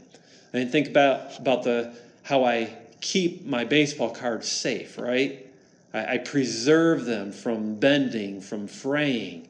And 0.51 0.69
think 0.69 0.89
about, 0.89 1.39
about 1.39 1.63
the, 1.63 1.95
how 2.23 2.43
I 2.43 2.75
keep 3.01 3.45
my 3.45 3.65
baseball 3.65 4.11
cards 4.11 4.49
safe, 4.49 4.97
right? 4.97 5.45
I, 5.93 6.13
I 6.13 6.17
preserve 6.19 7.05
them 7.05 7.31
from 7.31 7.75
bending, 7.75 8.41
from 8.41 8.67
fraying. 8.67 9.47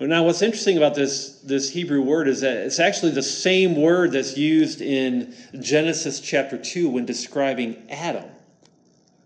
Now, 0.00 0.22
what's 0.22 0.42
interesting 0.42 0.76
about 0.76 0.94
this, 0.94 1.40
this 1.40 1.70
Hebrew 1.70 2.02
word 2.02 2.28
is 2.28 2.42
that 2.42 2.56
it's 2.58 2.78
actually 2.78 3.10
the 3.10 3.22
same 3.22 3.74
word 3.74 4.12
that's 4.12 4.36
used 4.36 4.80
in 4.80 5.34
Genesis 5.58 6.20
chapter 6.20 6.56
2 6.56 6.88
when 6.88 7.04
describing 7.04 7.76
Adam. 7.90 8.30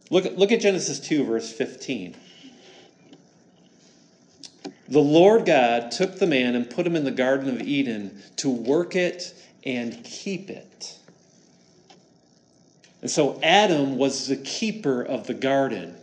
Look, 0.08 0.24
look 0.34 0.50
at 0.50 0.62
Genesis 0.62 0.98
2, 0.98 1.24
verse 1.24 1.52
15. 1.52 2.16
The 4.88 4.98
Lord 4.98 5.44
God 5.44 5.90
took 5.90 6.18
the 6.18 6.26
man 6.26 6.54
and 6.54 6.68
put 6.68 6.86
him 6.86 6.96
in 6.96 7.04
the 7.04 7.10
Garden 7.10 7.50
of 7.50 7.60
Eden 7.60 8.22
to 8.36 8.48
work 8.48 8.96
it 8.96 9.34
and 9.64 10.02
keep 10.04 10.48
it. 10.48 10.96
And 13.02 13.10
so 13.10 13.38
Adam 13.42 13.98
was 13.98 14.28
the 14.28 14.36
keeper 14.36 15.02
of 15.02 15.26
the 15.26 15.34
garden. 15.34 15.96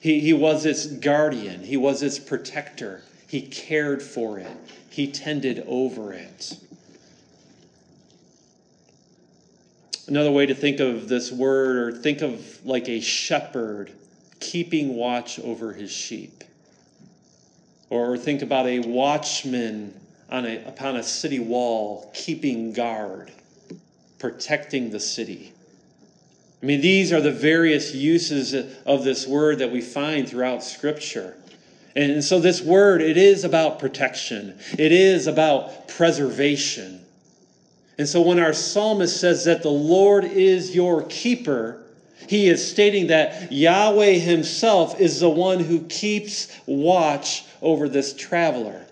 He, 0.00 0.20
he 0.20 0.32
was 0.32 0.64
its 0.64 0.86
guardian, 0.86 1.62
he 1.62 1.76
was 1.76 2.02
its 2.02 2.18
protector. 2.18 3.02
He 3.28 3.42
cared 3.42 4.02
for 4.02 4.38
it, 4.38 4.50
he 4.88 5.06
tended 5.06 5.62
over 5.66 6.14
it. 6.14 6.58
Another 10.06 10.32
way 10.32 10.46
to 10.46 10.54
think 10.54 10.80
of 10.80 11.08
this 11.08 11.30
word, 11.30 11.76
or 11.76 11.98
think 11.98 12.22
of 12.22 12.64
like 12.64 12.88
a 12.88 13.00
shepherd 13.00 13.92
keeping 14.40 14.96
watch 14.96 15.38
over 15.40 15.74
his 15.74 15.90
sheep. 15.90 16.42
Or 17.90 18.16
think 18.16 18.40
about 18.40 18.66
a 18.66 18.80
watchman 18.80 19.92
on 20.30 20.46
a, 20.46 20.64
upon 20.64 20.96
a 20.96 21.02
city 21.02 21.38
wall 21.38 22.10
keeping 22.14 22.72
guard, 22.72 23.30
protecting 24.18 24.88
the 24.88 25.00
city. 25.00 25.52
I 26.62 26.66
mean, 26.66 26.80
these 26.80 27.12
are 27.12 27.20
the 27.20 27.32
various 27.32 27.94
uses 27.94 28.54
of 28.84 29.04
this 29.04 29.26
word 29.26 29.58
that 29.60 29.70
we 29.70 29.80
find 29.80 30.28
throughout 30.28 30.64
Scripture. 30.64 31.36
And 31.94 32.22
so, 32.22 32.40
this 32.40 32.60
word, 32.62 33.00
it 33.00 33.16
is 33.16 33.44
about 33.44 33.78
protection, 33.78 34.58
it 34.78 34.92
is 34.92 35.26
about 35.26 35.88
preservation. 35.88 37.04
And 37.96 38.08
so, 38.08 38.22
when 38.22 38.38
our 38.38 38.52
psalmist 38.52 39.20
says 39.20 39.44
that 39.44 39.62
the 39.62 39.70
Lord 39.70 40.24
is 40.24 40.74
your 40.74 41.02
keeper, 41.04 41.82
he 42.28 42.48
is 42.48 42.68
stating 42.68 43.08
that 43.08 43.52
Yahweh 43.52 44.12
himself 44.12 45.00
is 45.00 45.20
the 45.20 45.30
one 45.30 45.60
who 45.60 45.80
keeps 45.86 46.52
watch 46.66 47.44
over 47.62 47.88
this 47.88 48.14
traveler. 48.14 48.84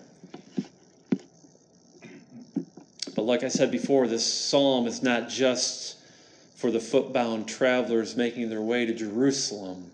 But, 3.15 3.23
like 3.23 3.43
I 3.43 3.49
said 3.49 3.71
before, 3.71 4.07
this 4.07 4.25
psalm 4.25 4.87
is 4.87 5.03
not 5.03 5.29
just 5.29 5.96
for 6.57 6.71
the 6.71 6.79
footbound 6.79 7.47
travelers 7.47 8.17
making 8.17 8.49
their 8.49 8.61
way 8.61 8.85
to 8.85 8.93
Jerusalem. 8.93 9.91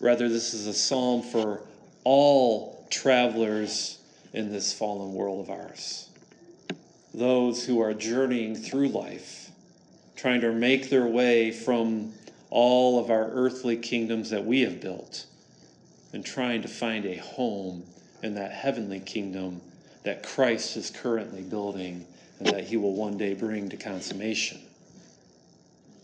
Rather, 0.00 0.28
this 0.28 0.54
is 0.54 0.66
a 0.66 0.72
psalm 0.72 1.22
for 1.22 1.60
all 2.02 2.86
travelers 2.90 3.98
in 4.32 4.50
this 4.50 4.72
fallen 4.72 5.12
world 5.12 5.44
of 5.44 5.50
ours. 5.50 6.08
Those 7.12 7.64
who 7.64 7.80
are 7.80 7.92
journeying 7.92 8.54
through 8.56 8.88
life, 8.88 9.50
trying 10.16 10.40
to 10.40 10.52
make 10.52 10.88
their 10.88 11.06
way 11.06 11.50
from 11.52 12.14
all 12.48 12.98
of 12.98 13.10
our 13.10 13.28
earthly 13.30 13.76
kingdoms 13.76 14.30
that 14.30 14.44
we 14.44 14.62
have 14.62 14.80
built, 14.80 15.26
and 16.14 16.24
trying 16.24 16.62
to 16.62 16.68
find 16.68 17.04
a 17.04 17.16
home 17.16 17.84
in 18.22 18.34
that 18.34 18.52
heavenly 18.52 19.00
kingdom 19.00 19.60
that 20.04 20.22
Christ 20.22 20.78
is 20.78 20.90
currently 20.90 21.42
building 21.42 22.06
and 22.38 22.48
that 22.48 22.64
he 22.64 22.78
will 22.78 22.94
one 22.94 23.18
day 23.18 23.34
bring 23.34 23.68
to 23.68 23.76
consummation. 23.76 24.60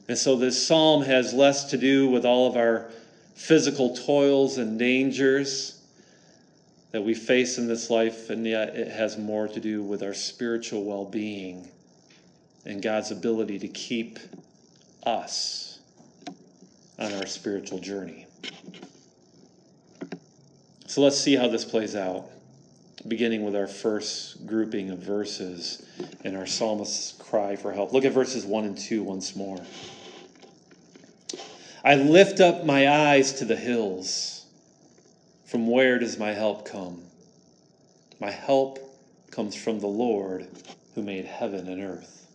And 0.09 0.19
so 0.19 0.37
this 0.37 0.67
psalm 0.67 1.03
has 1.03 1.33
less 1.33 1.71
to 1.71 1.79
do 1.79 2.09
with 2.09 2.25
all 2.25 2.47
of 2.47 2.57
our 2.57 2.91
physical 3.35 3.97
toils 3.97 4.59
and 4.59 4.79
dangers 4.79 5.81
that 6.93 7.03
we 7.03 7.15
face 7.15 7.59
in 7.59 7.67
this 7.67 7.91
life, 7.91 8.31
and 8.31 8.47
yet 8.47 8.77
it 8.77 8.89
has 8.89 9.19
more 9.19 9.49
to 9.49 9.61
do 9.61 9.83
with 9.83 10.03
our 10.03 10.15
spiritual 10.15 10.85
well 10.85 11.05
being 11.05 11.69
and 12.65 12.83
God's 12.83 13.11
ability 13.11 13.59
to 13.59 13.69
keep 13.69 14.19
us 15.05 15.81
on 16.99 17.13
our 17.15 17.27
spiritual 17.27 17.79
journey. 17.79 18.27
So 20.87 21.01
let's 21.01 21.19
see 21.19 21.35
how 21.35 21.49
this 21.49 21.65
plays 21.65 21.97
out, 21.97 22.27
beginning 23.09 23.45
with 23.45 23.57
our 23.57 23.67
first 23.67 24.47
grouping 24.47 24.91
of 24.91 25.01
verses 25.01 25.85
and 26.23 26.37
our 26.37 26.47
psalmist's 26.47 27.21
cry 27.21 27.57
for 27.57 27.73
help. 27.73 27.93
Look 27.93 28.05
at 28.05 28.13
verses 28.13 28.47
1 28.47 28.65
and 28.65 28.79
2 28.79 29.03
once 29.03 29.35
more. 29.35 29.61
I 31.85 31.97
lift 31.97 32.41
up 32.41 32.65
my 32.65 32.89
eyes 32.89 33.35
to 33.35 33.45
the 33.45 33.57
hills. 33.57 34.47
From 35.45 35.69
where 35.69 35.99
does 35.99 36.19
my 36.19 36.33
help 36.33 36.65
come? 36.65 37.03
My 38.19 38.31
help 38.31 38.79
comes 39.31 39.55
from 39.55 39.81
the 39.81 39.87
Lord 39.87 40.47
who 40.95 41.03
made 41.03 41.27
heaven 41.27 41.69
and 41.69 41.83
earth. 41.83 42.27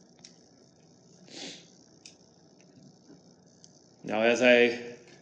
Now, 4.04 4.22
as 4.22 4.42
I've 4.42 4.80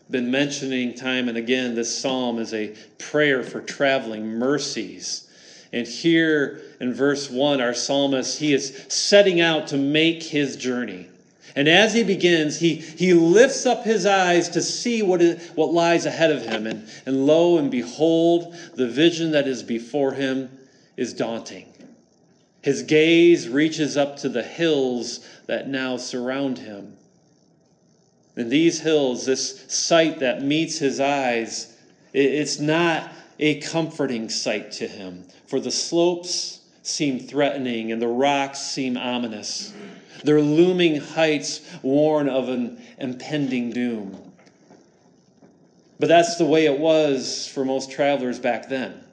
been 0.09 0.29
mentioning 0.29 0.93
time 0.93 1.29
and 1.29 1.37
again, 1.37 1.73
this 1.73 1.97
psalm 1.97 2.37
is 2.37 2.53
a 2.53 2.75
prayer 2.97 3.43
for 3.43 3.61
traveling 3.61 4.27
mercies. 4.27 5.29
And 5.71 5.87
here 5.87 6.61
in 6.79 6.93
verse 6.93 7.29
1, 7.29 7.61
our 7.61 7.73
psalmist, 7.73 8.39
he 8.39 8.53
is 8.53 8.85
setting 8.89 9.39
out 9.39 9.67
to 9.67 9.77
make 9.77 10.23
his 10.23 10.57
journey. 10.57 11.07
And 11.55 11.67
as 11.67 11.93
he 11.93 12.03
begins, 12.03 12.59
he, 12.59 12.75
he 12.75 13.13
lifts 13.13 13.65
up 13.65 13.83
his 13.83 14.05
eyes 14.05 14.49
to 14.49 14.61
see 14.61 15.01
what, 15.01 15.21
is, 15.21 15.49
what 15.51 15.71
lies 15.71 16.05
ahead 16.05 16.31
of 16.31 16.43
him. 16.43 16.67
And, 16.67 16.87
and 17.05 17.25
lo 17.25 17.57
and 17.57 17.71
behold, 17.71 18.55
the 18.75 18.87
vision 18.87 19.31
that 19.31 19.47
is 19.47 19.63
before 19.63 20.13
him 20.13 20.49
is 20.97 21.13
daunting. 21.13 21.71
His 22.61 22.83
gaze 22.83 23.47
reaches 23.47 23.95
up 23.97 24.17
to 24.17 24.29
the 24.29 24.43
hills 24.43 25.25
that 25.45 25.67
now 25.67 25.97
surround 25.97 26.59
him. 26.59 26.97
And 28.35 28.51
these 28.51 28.81
hills, 28.81 29.25
this 29.25 29.63
sight 29.67 30.19
that 30.19 30.43
meets 30.43 30.77
his 30.77 30.99
eyes, 30.99 31.75
it's 32.13 32.59
not 32.59 33.11
a 33.39 33.59
comforting 33.61 34.29
sight 34.29 34.71
to 34.73 34.87
him, 34.87 35.25
for 35.47 35.59
the 35.59 35.71
slopes 35.71 36.56
seem 36.87 37.19
threatening 37.19 37.91
and 37.91 38.01
the 38.01 38.07
rocks 38.07 38.59
seem 38.59 38.97
ominous. 38.97 39.73
Their 40.23 40.41
looming 40.41 40.99
heights 40.99 41.61
warn 41.83 42.29
of 42.29 42.49
an 42.49 42.81
impending 42.97 43.71
doom. 43.71 44.19
But 45.99 46.09
that's 46.09 46.37
the 46.37 46.45
way 46.45 46.65
it 46.65 46.79
was 46.79 47.47
for 47.47 47.65
most 47.65 47.91
travelers 47.91 48.39
back 48.39 48.69
then. 48.69 49.03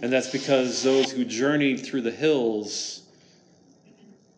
And 0.00 0.12
that's 0.12 0.30
because 0.30 0.82
those 0.82 1.10
who 1.10 1.24
journeyed 1.24 1.84
through 1.84 2.02
the 2.02 2.10
hills 2.10 3.04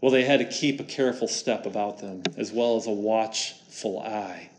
well, 0.01 0.13
they 0.13 0.25
had 0.25 0.39
to 0.39 0.45
keep 0.45 0.79
a 0.79 0.85
careful 0.85 1.27
step 1.27 1.67
about 1.67 1.99
them, 1.99 2.23
as 2.37 2.53
well 2.53 2.77
as 2.77 2.87
a 2.87 2.93
watchful 2.93 4.01
eye. 4.01 4.51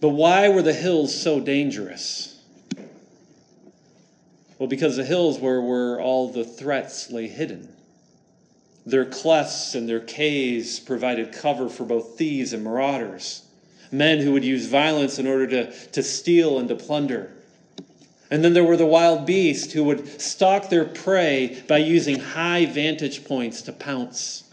But 0.00 0.10
why 0.10 0.48
were 0.48 0.62
the 0.62 0.72
hills 0.72 1.14
so 1.14 1.40
dangerous? 1.40 2.39
Well, 4.60 4.68
because 4.68 4.98
the 4.98 5.06
hills 5.06 5.40
were 5.40 5.62
where 5.62 5.98
all 5.98 6.28
the 6.28 6.44
threats 6.44 7.10
lay 7.10 7.28
hidden. 7.28 7.66
Their 8.84 9.06
clefts 9.06 9.74
and 9.74 9.88
their 9.88 10.00
caves 10.00 10.78
provided 10.78 11.32
cover 11.32 11.70
for 11.70 11.84
both 11.84 12.18
thieves 12.18 12.52
and 12.52 12.62
marauders, 12.62 13.42
men 13.90 14.18
who 14.18 14.32
would 14.32 14.44
use 14.44 14.66
violence 14.66 15.18
in 15.18 15.26
order 15.26 15.46
to, 15.46 15.72
to 15.92 16.02
steal 16.02 16.58
and 16.58 16.68
to 16.68 16.76
plunder. 16.76 17.32
And 18.30 18.44
then 18.44 18.52
there 18.52 18.62
were 18.62 18.76
the 18.76 18.84
wild 18.84 19.24
beasts 19.24 19.72
who 19.72 19.82
would 19.84 20.20
stalk 20.20 20.68
their 20.68 20.84
prey 20.84 21.62
by 21.66 21.78
using 21.78 22.18
high 22.18 22.66
vantage 22.66 23.24
points 23.24 23.62
to 23.62 23.72
pounce. 23.72 24.44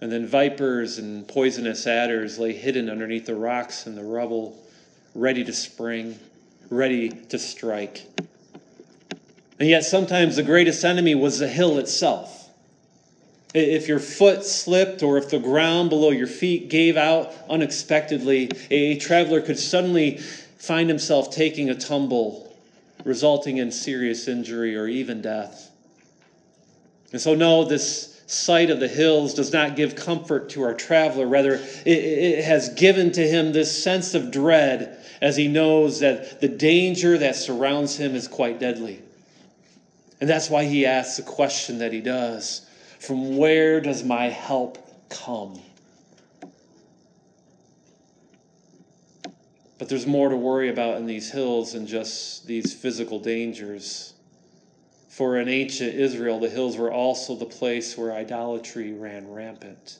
And 0.00 0.12
then 0.12 0.28
vipers 0.28 0.98
and 0.98 1.26
poisonous 1.26 1.88
adders 1.88 2.38
lay 2.38 2.52
hidden 2.52 2.88
underneath 2.88 3.26
the 3.26 3.34
rocks 3.34 3.86
and 3.86 3.96
the 3.96 4.04
rubble, 4.04 4.56
ready 5.12 5.42
to 5.42 5.52
spring, 5.52 6.20
ready 6.70 7.08
to 7.08 7.38
strike. 7.40 8.06
And 9.58 9.68
yet, 9.68 9.84
sometimes 9.84 10.36
the 10.36 10.42
greatest 10.42 10.84
enemy 10.84 11.14
was 11.14 11.38
the 11.38 11.48
hill 11.48 11.78
itself. 11.78 12.50
If 13.54 13.86
your 13.86 14.00
foot 14.00 14.44
slipped 14.44 15.04
or 15.04 15.16
if 15.16 15.30
the 15.30 15.38
ground 15.38 15.90
below 15.90 16.10
your 16.10 16.26
feet 16.26 16.68
gave 16.68 16.96
out 16.96 17.32
unexpectedly, 17.48 18.50
a 18.70 18.98
traveler 18.98 19.40
could 19.40 19.58
suddenly 19.58 20.18
find 20.58 20.88
himself 20.88 21.30
taking 21.30 21.70
a 21.70 21.74
tumble, 21.76 22.56
resulting 23.04 23.58
in 23.58 23.70
serious 23.70 24.26
injury 24.26 24.76
or 24.76 24.88
even 24.88 25.22
death. 25.22 25.70
And 27.12 27.20
so, 27.20 27.36
no, 27.36 27.64
this 27.64 28.22
sight 28.26 28.70
of 28.70 28.80
the 28.80 28.88
hills 28.88 29.34
does 29.34 29.52
not 29.52 29.76
give 29.76 29.94
comfort 29.94 30.50
to 30.50 30.62
our 30.62 30.74
traveler. 30.74 31.26
Rather, 31.26 31.54
it, 31.54 31.86
it, 31.86 32.44
has 32.44 32.70
given 32.70 33.12
to 33.12 33.24
him 33.24 33.52
this 33.52 33.82
sense 33.82 34.14
of 34.14 34.32
dread 34.32 34.98
as 35.20 35.36
he 35.36 35.46
knows 35.46 36.00
that 36.00 36.40
the 36.40 36.48
danger 36.48 37.18
that 37.18 37.36
surrounds 37.36 37.96
him 37.96 38.16
is 38.16 38.26
quite 38.26 38.58
deadly. 38.58 39.00
And 40.20 40.30
that's 40.30 40.48
why 40.48 40.64
he 40.64 40.86
asks 40.86 41.16
the 41.16 41.22
question 41.22 41.78
that 41.78 41.92
he 41.92 42.00
does 42.00 42.66
From 42.98 43.36
where 43.36 43.80
does 43.80 44.04
my 44.04 44.28
help 44.28 44.78
come? 45.08 45.60
But 49.78 49.88
there's 49.88 50.06
more 50.06 50.28
to 50.28 50.36
worry 50.36 50.70
about 50.70 50.96
in 50.98 51.06
these 51.06 51.30
hills 51.30 51.72
than 51.72 51.86
just 51.86 52.46
these 52.46 52.72
physical 52.72 53.18
dangers. 53.18 54.14
For 55.08 55.38
in 55.38 55.48
ancient 55.48 55.94
Israel, 55.94 56.40
the 56.40 56.48
hills 56.48 56.76
were 56.76 56.90
also 56.90 57.36
the 57.36 57.44
place 57.44 57.96
where 57.96 58.12
idolatry 58.12 58.92
ran 58.92 59.30
rampant. 59.30 59.98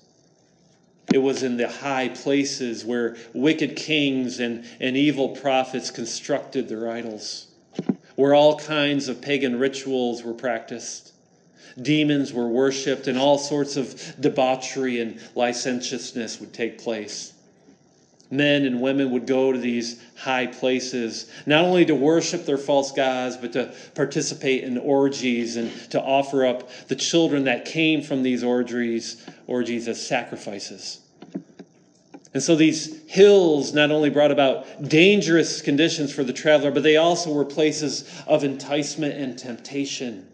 It 1.13 1.19
was 1.19 1.43
in 1.43 1.57
the 1.57 1.69
high 1.69 2.09
places 2.09 2.85
where 2.85 3.17
wicked 3.33 3.77
kings 3.77 4.41
and, 4.41 4.65
and 4.81 4.97
evil 4.97 5.29
prophets 5.29 5.91
constructed 5.91 6.69
their 6.69 6.91
idols, 6.91 7.49
where 8.17 8.35
all 8.35 8.59
kinds 8.59 9.09
of 9.09 9.21
pagan 9.21 9.59
rituals 9.59 10.23
were 10.23 10.35
practiced. 10.35 11.13
Demons 11.81 12.33
were 12.33 12.49
worshipped, 12.49 13.09
and 13.09 13.19
all 13.19 13.39
sorts 13.39 13.77
of 13.77 14.15
debauchery 14.21 15.01
and 15.01 15.19
licentiousness 15.35 16.39
would 16.41 16.53
take 16.53 16.79
place 16.79 17.35
men 18.35 18.65
and 18.65 18.81
women 18.81 19.11
would 19.11 19.27
go 19.27 19.53
to 19.53 19.59
these 19.59 20.01
high 20.17 20.47
places, 20.47 21.31
not 21.47 21.65
only 21.65 21.85
to 21.85 21.95
worship 21.95 22.45
their 22.45 22.59
false 22.59 22.93
gods, 22.93 23.37
but 23.37 23.53
to 23.53 23.73
participate 23.95 24.65
in 24.65 24.77
orgies 24.77 25.57
and 25.57 25.71
to 25.91 26.01
offer 26.01 26.45
up 26.45 26.69
the 26.89 26.97
children 26.97 27.45
that 27.45 27.65
came 27.65 28.03
from 28.03 28.23
these 28.23 28.43
orgies, 28.43 29.25
orgies 29.47 29.89
as 29.89 30.05
sacrifices. 30.05 31.01
And 32.35 32.43
so 32.43 32.57
these 32.57 33.01
hills 33.07 33.73
not 33.73 33.93
only 33.93 34.11
brought 34.11 34.33
about 34.33 34.89
dangerous 34.89 35.63
conditions 35.63 36.13
for 36.13 36.25
the 36.25 36.33
traveler, 36.33 36.73
but 36.73 36.83
they 36.83 36.97
also 36.97 37.33
were 37.33 37.45
places 37.45 38.11
of 38.27 38.43
enticement 38.43 39.15
and 39.15 39.39
temptation. 39.39 40.27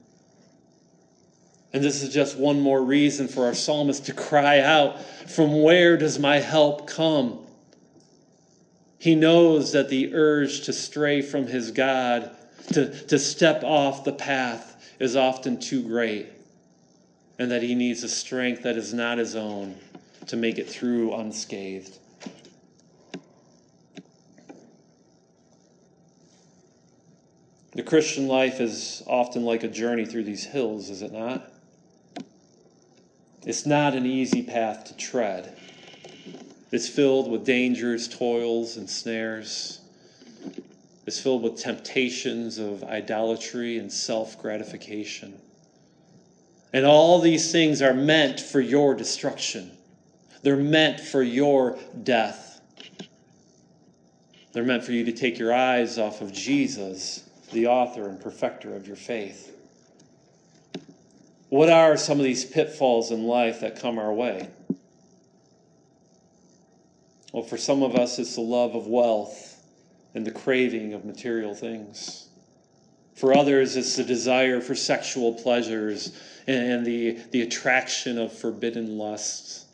And 1.75 1.85
this 1.85 2.03
is 2.03 2.13
just 2.13 2.39
one 2.39 2.59
more 2.59 2.83
reason 2.83 3.29
for 3.29 3.45
our 3.45 3.55
psalmist 3.55 4.07
to 4.07 4.15
cry 4.15 4.61
out, 4.61 5.01
From 5.29 5.63
where 5.63 5.99
does 5.99 6.19
my 6.19 6.39
help 6.39 6.89
come? 6.89 7.39
He 8.99 9.15
knows 9.15 9.73
that 9.73 9.91
the 9.91 10.15
urge 10.15 10.63
to 10.63 10.73
stray 10.73 11.21
from 11.21 11.47
his 11.47 11.71
God, 11.71 12.35
to, 12.73 12.91
to 13.09 13.19
step 13.19 13.63
off 13.63 14.05
the 14.05 14.13
path, 14.13 14.95
is 14.99 15.17
often 15.17 15.61
too 15.61 15.83
great, 15.83 16.29
and 17.39 17.51
that 17.51 17.63
he 17.63 17.75
needs 17.75 18.03
a 18.03 18.09
strength 18.09 18.63
that 18.63 18.77
is 18.77 18.93
not 18.95 19.19
his 19.19 19.37
own 19.37 19.77
to 20.31 20.37
make 20.37 20.59
it 20.59 20.71
through 20.71 21.13
unscathed. 21.13 21.99
The 27.73 27.83
Christian 27.83 28.29
life 28.29 28.61
is 28.61 29.03
often 29.09 29.45
like 29.45 29.65
a 29.65 29.69
journey 29.69 30.07
through 30.07 30.23
these 30.23 30.45
hills, 30.45 30.89
is 30.89 31.03
it 31.03 31.13
not? 31.13 31.51
It's 33.45 33.67
not 33.67 33.95
an 33.95 34.07
easy 34.07 34.45
path 34.45 34.85
to 34.85 34.97
tread. 34.97 35.57
It's 36.71 36.89
filled 36.89 37.29
with 37.29 37.45
dangers, 37.45 38.07
toils, 38.07 38.77
and 38.77 38.89
snares. 38.89 39.81
It's 41.07 41.19
filled 41.19 41.43
with 41.43 41.57
temptations 41.57 42.59
of 42.59 42.85
idolatry 42.85 43.79
and 43.79 43.93
self 43.93 44.41
gratification. 44.41 45.41
And 46.73 46.87
all 46.87 47.19
these 47.19 47.51
things 47.51 47.83
are 47.83 47.95
meant 47.95 48.39
for 48.39 48.61
your 48.61 48.95
destruction. 48.95 49.73
They're 50.43 50.57
meant 50.57 51.01
for 51.01 51.23
your 51.23 51.79
death. 52.03 52.61
They're 54.53 54.65
meant 54.65 54.85
for 54.85 54.93
you 54.93 55.05
to 55.05 55.13
take 55.13 55.39
your 55.39 55.53
eyes 55.53 55.99
off 55.99 56.23
of 56.23 56.33
Jesus, 56.33 57.29
the 57.53 57.67
author 57.67 58.09
and 58.09 58.21
perfecter 58.21 58.75
of 58.75 58.87
your 58.87 58.97
faith. 58.97 59.57
What 61.51 61.69
are 61.69 61.97
some 61.97 62.19
of 62.19 62.25
these 62.25 62.45
pitfalls 62.45 63.11
in 63.11 63.25
life 63.25 63.61
that 63.61 63.81
come 63.81 63.99
our 63.99 64.13
way? 64.13 64.49
Well, 67.33 67.43
for 67.43 67.57
some 67.57 67.83
of 67.83 67.95
us, 67.95 68.19
it's 68.19 68.35
the 68.35 68.41
love 68.41 68.75
of 68.75 68.87
wealth 68.87 69.63
and 70.15 70.27
the 70.27 70.33
craving 70.33 70.95
of 70.95 71.05
material 71.05 71.55
things. 71.55 72.29
For 73.15 73.37
others, 73.37 73.77
it's 73.77 73.97
the 73.97 74.05
desire 74.05 74.61
for 74.61 74.75
sexual 74.75 75.35
pleasures 75.35 76.19
and 76.47 76.85
the, 76.85 77.19
the 77.31 77.43
attraction 77.43 78.19
of 78.19 78.33
forbidden 78.33 78.97
lusts. 78.97 79.67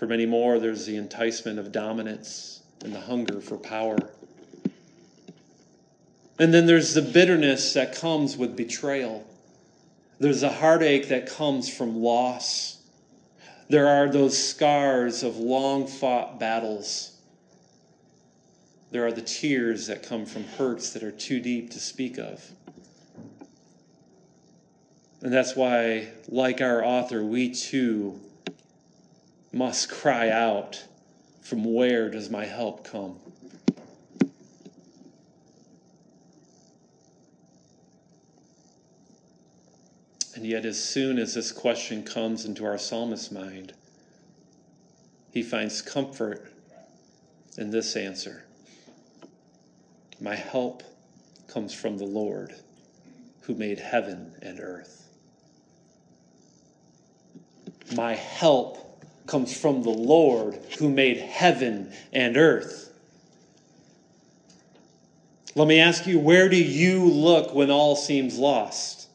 For 0.00 0.06
many 0.06 0.24
more, 0.24 0.58
there's 0.58 0.86
the 0.86 0.96
enticement 0.96 1.58
of 1.58 1.72
dominance 1.72 2.62
and 2.82 2.94
the 2.94 3.00
hunger 3.00 3.38
for 3.38 3.58
power. 3.58 3.98
And 6.38 6.54
then 6.54 6.64
there's 6.64 6.94
the 6.94 7.02
bitterness 7.02 7.74
that 7.74 7.94
comes 7.94 8.34
with 8.34 8.56
betrayal. 8.56 9.26
There's 10.18 10.40
the 10.40 10.48
heartache 10.48 11.08
that 11.08 11.26
comes 11.26 11.68
from 11.68 11.96
loss 11.96 12.78
There 13.68 13.88
are 13.88 14.08
those 14.08 14.42
scars 14.42 15.22
of 15.22 15.36
long 15.36 15.86
fought 15.86 16.40
battles. 16.40 17.18
There 18.92 19.06
are 19.06 19.12
the 19.12 19.20
tears 19.20 19.88
that 19.88 20.02
come 20.02 20.24
from 20.24 20.44
hurts 20.44 20.94
that 20.94 21.02
are 21.02 21.12
too 21.12 21.40
deep 21.40 21.72
to 21.72 21.78
speak 21.78 22.16
of. 22.16 22.42
And 25.20 25.30
that's 25.30 25.54
why, 25.54 26.08
like 26.26 26.62
our 26.62 26.82
author, 26.82 27.22
we 27.22 27.52
too 27.52 28.18
must 29.52 29.90
cry 29.90 30.30
out 30.30 30.84
from 31.40 31.64
where 31.64 32.08
does 32.08 32.30
my 32.30 32.44
help 32.44 32.84
come? 32.84 33.16
And 40.34 40.46
yet, 40.46 40.64
as 40.64 40.82
soon 40.82 41.18
as 41.18 41.34
this 41.34 41.52
question 41.52 42.02
comes 42.02 42.46
into 42.46 42.64
our 42.64 42.78
psalmist's 42.78 43.30
mind, 43.30 43.74
he 45.32 45.42
finds 45.42 45.82
comfort 45.82 46.50
in 47.58 47.70
this 47.70 47.96
answer 47.96 48.44
My 50.20 50.34
help 50.34 50.82
comes 51.48 51.74
from 51.74 51.98
the 51.98 52.04
Lord 52.04 52.54
who 53.42 53.54
made 53.54 53.80
heaven 53.80 54.32
and 54.40 54.60
earth. 54.60 55.08
My 57.94 58.14
help 58.14 58.89
comes 59.30 59.56
from 59.56 59.82
the 59.82 59.90
Lord 59.90 60.58
who 60.78 60.90
made 60.90 61.18
heaven 61.18 61.92
and 62.12 62.36
earth. 62.36 62.92
Let 65.54 65.68
me 65.68 65.78
ask 65.78 66.06
you, 66.06 66.18
where 66.18 66.48
do 66.48 66.56
you 66.56 67.04
look 67.04 67.54
when 67.54 67.70
all 67.70 67.94
seems 67.94 68.38
lost? 68.38 69.08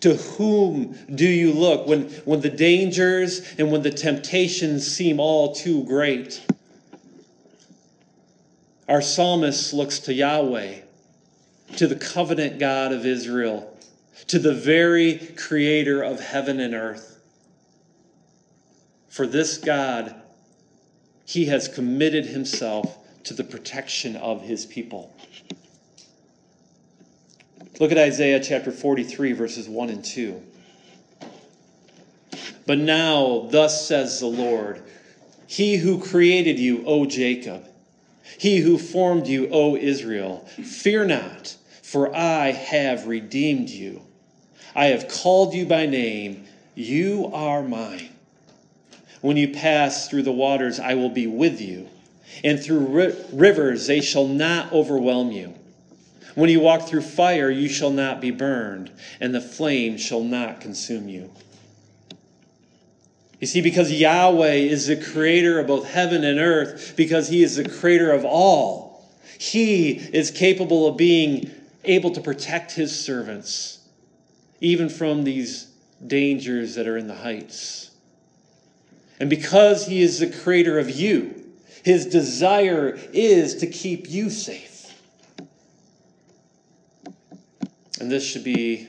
To 0.00 0.14
whom 0.14 0.96
do 1.14 1.26
you 1.26 1.52
look 1.52 1.86
when, 1.86 2.08
when 2.24 2.40
the 2.40 2.50
dangers 2.50 3.54
and 3.58 3.70
when 3.70 3.82
the 3.82 3.90
temptations 3.90 4.86
seem 4.86 5.20
all 5.20 5.54
too 5.54 5.84
great? 5.84 6.42
Our 8.88 9.02
psalmist 9.02 9.72
looks 9.72 9.98
to 10.00 10.14
Yahweh, 10.14 10.80
to 11.76 11.86
the 11.86 11.96
covenant 11.96 12.58
God 12.58 12.92
of 12.92 13.06
Israel, 13.06 13.74
to 14.28 14.38
the 14.38 14.54
very 14.54 15.18
creator 15.36 16.02
of 16.02 16.20
heaven 16.20 16.60
and 16.60 16.74
earth. 16.74 17.13
For 19.14 19.28
this 19.28 19.58
God, 19.58 20.12
he 21.24 21.44
has 21.44 21.68
committed 21.68 22.26
himself 22.26 22.98
to 23.22 23.32
the 23.32 23.44
protection 23.44 24.16
of 24.16 24.42
his 24.42 24.66
people. 24.66 25.14
Look 27.78 27.92
at 27.92 27.98
Isaiah 27.98 28.40
chapter 28.40 28.72
43, 28.72 29.30
verses 29.34 29.68
1 29.68 29.90
and 29.90 30.04
2. 30.04 30.42
But 32.66 32.78
now, 32.78 33.46
thus 33.52 33.86
says 33.86 34.18
the 34.18 34.26
Lord, 34.26 34.82
He 35.46 35.76
who 35.76 36.00
created 36.02 36.58
you, 36.58 36.84
O 36.84 37.06
Jacob, 37.06 37.68
He 38.36 38.58
who 38.58 38.76
formed 38.78 39.28
you, 39.28 39.48
O 39.52 39.76
Israel, 39.76 40.44
fear 40.64 41.04
not, 41.04 41.54
for 41.84 42.12
I 42.16 42.50
have 42.50 43.06
redeemed 43.06 43.70
you. 43.70 44.02
I 44.74 44.86
have 44.86 45.06
called 45.06 45.54
you 45.54 45.66
by 45.66 45.86
name, 45.86 46.48
you 46.74 47.30
are 47.32 47.62
mine. 47.62 48.13
When 49.24 49.38
you 49.38 49.48
pass 49.48 50.06
through 50.06 50.24
the 50.24 50.32
waters, 50.32 50.78
I 50.78 50.92
will 50.96 51.08
be 51.08 51.26
with 51.26 51.58
you, 51.58 51.88
and 52.44 52.62
through 52.62 52.80
ri- 52.80 53.16
rivers, 53.32 53.86
they 53.86 54.02
shall 54.02 54.28
not 54.28 54.70
overwhelm 54.70 55.32
you. 55.32 55.54
When 56.34 56.50
you 56.50 56.60
walk 56.60 56.82
through 56.82 57.00
fire, 57.00 57.48
you 57.48 57.70
shall 57.70 57.88
not 57.88 58.20
be 58.20 58.30
burned, 58.30 58.90
and 59.22 59.34
the 59.34 59.40
flame 59.40 59.96
shall 59.96 60.22
not 60.22 60.60
consume 60.60 61.08
you. 61.08 61.30
You 63.40 63.46
see, 63.46 63.62
because 63.62 63.90
Yahweh 63.90 64.56
is 64.56 64.88
the 64.88 64.96
creator 65.02 65.58
of 65.58 65.68
both 65.68 65.88
heaven 65.88 66.22
and 66.22 66.38
earth, 66.38 66.92
because 66.94 67.26
he 67.26 67.42
is 67.42 67.56
the 67.56 67.66
creator 67.66 68.12
of 68.12 68.26
all, 68.26 69.08
he 69.38 69.92
is 69.92 70.30
capable 70.30 70.86
of 70.86 70.98
being 70.98 71.50
able 71.84 72.10
to 72.10 72.20
protect 72.20 72.72
his 72.72 73.02
servants, 73.02 73.78
even 74.60 74.90
from 74.90 75.24
these 75.24 75.68
dangers 76.06 76.74
that 76.74 76.86
are 76.86 76.98
in 76.98 77.06
the 77.06 77.14
heights. 77.14 77.92
And 79.20 79.30
because 79.30 79.86
he 79.86 80.02
is 80.02 80.18
the 80.18 80.26
creator 80.26 80.78
of 80.78 80.90
you, 80.90 81.44
his 81.84 82.06
desire 82.06 82.98
is 83.12 83.56
to 83.56 83.66
keep 83.66 84.08
you 84.10 84.30
safe. 84.30 84.72
And 88.00 88.10
this 88.10 88.26
should 88.26 88.44
be 88.44 88.88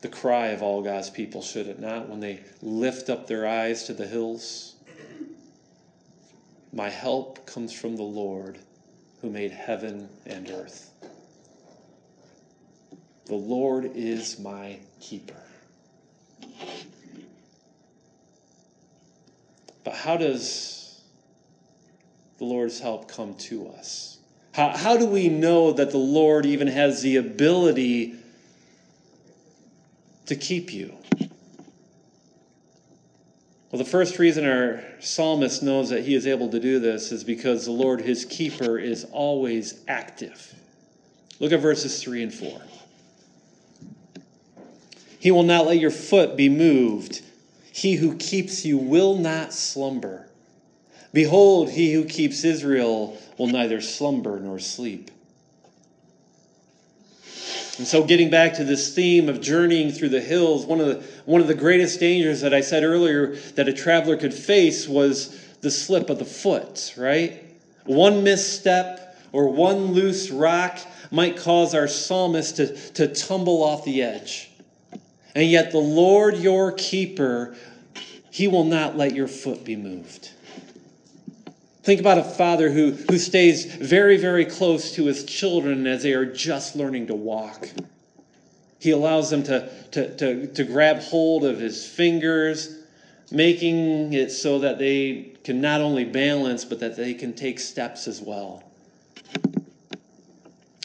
the 0.00 0.08
cry 0.08 0.48
of 0.48 0.62
all 0.62 0.82
God's 0.82 1.10
people, 1.10 1.42
should 1.42 1.66
it 1.66 1.78
not? 1.78 2.08
When 2.08 2.20
they 2.20 2.40
lift 2.62 3.10
up 3.10 3.26
their 3.26 3.46
eyes 3.46 3.84
to 3.84 3.94
the 3.94 4.06
hills, 4.06 4.74
my 6.72 6.88
help 6.88 7.46
comes 7.46 7.72
from 7.72 7.96
the 7.96 8.02
Lord 8.02 8.58
who 9.20 9.30
made 9.30 9.50
heaven 9.50 10.08
and 10.26 10.50
earth. 10.50 10.90
The 13.26 13.34
Lord 13.34 13.92
is 13.94 14.38
my 14.38 14.78
keeper. 15.00 15.42
But 19.84 19.94
how 19.94 20.16
does 20.16 21.00
the 22.38 22.44
Lord's 22.44 22.80
help 22.80 23.08
come 23.08 23.34
to 23.34 23.68
us? 23.68 24.18
How, 24.52 24.76
how 24.76 24.96
do 24.96 25.06
we 25.06 25.28
know 25.28 25.72
that 25.72 25.90
the 25.90 25.98
Lord 25.98 26.44
even 26.46 26.66
has 26.68 27.02
the 27.02 27.16
ability 27.16 28.16
to 30.26 30.36
keep 30.36 30.72
you? 30.72 30.96
Well, 33.70 33.78
the 33.78 33.84
first 33.84 34.18
reason 34.18 34.44
our 34.44 34.82
psalmist 34.98 35.62
knows 35.62 35.90
that 35.90 36.04
he 36.04 36.16
is 36.16 36.26
able 36.26 36.48
to 36.48 36.58
do 36.58 36.80
this 36.80 37.12
is 37.12 37.22
because 37.22 37.64
the 37.64 37.70
Lord, 37.70 38.00
his 38.00 38.24
keeper, 38.24 38.78
is 38.78 39.06
always 39.12 39.80
active. 39.86 40.54
Look 41.38 41.52
at 41.52 41.60
verses 41.60 42.02
3 42.02 42.24
and 42.24 42.34
4. 42.34 42.60
He 45.20 45.30
will 45.30 45.44
not 45.44 45.66
let 45.66 45.78
your 45.78 45.90
foot 45.90 46.36
be 46.36 46.48
moved. 46.48 47.22
He 47.80 47.94
who 47.94 48.14
keeps 48.16 48.62
you 48.66 48.76
will 48.76 49.16
not 49.16 49.54
slumber. 49.54 50.26
Behold, 51.14 51.70
he 51.70 51.94
who 51.94 52.04
keeps 52.04 52.44
Israel 52.44 53.16
will 53.38 53.46
neither 53.46 53.80
slumber 53.80 54.38
nor 54.38 54.58
sleep. 54.58 55.10
And 57.78 57.86
so, 57.86 58.04
getting 58.04 58.28
back 58.28 58.52
to 58.56 58.64
this 58.64 58.94
theme 58.94 59.30
of 59.30 59.40
journeying 59.40 59.92
through 59.92 60.10
the 60.10 60.20
hills, 60.20 60.66
one 60.66 60.78
of 60.78 60.88
the, 60.88 61.06
one 61.24 61.40
of 61.40 61.46
the 61.46 61.54
greatest 61.54 61.98
dangers 62.00 62.42
that 62.42 62.52
I 62.52 62.60
said 62.60 62.84
earlier 62.84 63.36
that 63.54 63.66
a 63.66 63.72
traveler 63.72 64.18
could 64.18 64.34
face 64.34 64.86
was 64.86 65.34
the 65.62 65.70
slip 65.70 66.10
of 66.10 66.18
the 66.18 66.26
foot, 66.26 66.92
right? 66.98 67.42
One 67.86 68.22
misstep 68.22 69.16
or 69.32 69.48
one 69.48 69.94
loose 69.94 70.30
rock 70.30 70.78
might 71.10 71.38
cause 71.38 71.74
our 71.74 71.88
psalmist 71.88 72.56
to, 72.56 72.76
to 72.92 73.08
tumble 73.08 73.62
off 73.62 73.86
the 73.86 74.02
edge. 74.02 74.50
And 75.34 75.48
yet, 75.48 75.70
the 75.70 75.78
Lord 75.78 76.36
your 76.38 76.72
keeper, 76.72 77.54
he 78.30 78.48
will 78.48 78.64
not 78.64 78.96
let 78.96 79.14
your 79.14 79.28
foot 79.28 79.64
be 79.64 79.76
moved. 79.76 80.30
Think 81.82 82.00
about 82.00 82.18
a 82.18 82.24
father 82.24 82.70
who, 82.70 82.92
who 82.92 83.18
stays 83.18 83.64
very, 83.64 84.16
very 84.16 84.44
close 84.44 84.92
to 84.92 85.06
his 85.06 85.24
children 85.24 85.86
as 85.86 86.02
they 86.02 86.12
are 86.12 86.26
just 86.26 86.76
learning 86.76 87.06
to 87.08 87.14
walk. 87.14 87.68
He 88.78 88.90
allows 88.90 89.30
them 89.30 89.42
to, 89.44 89.70
to, 89.92 90.16
to, 90.16 90.46
to 90.46 90.64
grab 90.64 91.00
hold 91.00 91.44
of 91.44 91.58
his 91.58 91.86
fingers, 91.86 92.78
making 93.30 94.12
it 94.12 94.30
so 94.30 94.58
that 94.60 94.78
they 94.78 95.32
can 95.42 95.60
not 95.60 95.80
only 95.80 96.04
balance, 96.04 96.64
but 96.64 96.80
that 96.80 96.96
they 96.96 97.14
can 97.14 97.32
take 97.32 97.58
steps 97.58 98.06
as 98.06 98.20
well. 98.20 98.62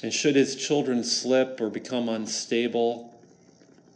And 0.01 0.13
should 0.13 0.35
his 0.35 0.55
children 0.55 1.03
slip 1.03 1.59
or 1.59 1.69
become 1.69 2.09
unstable, 2.09 3.14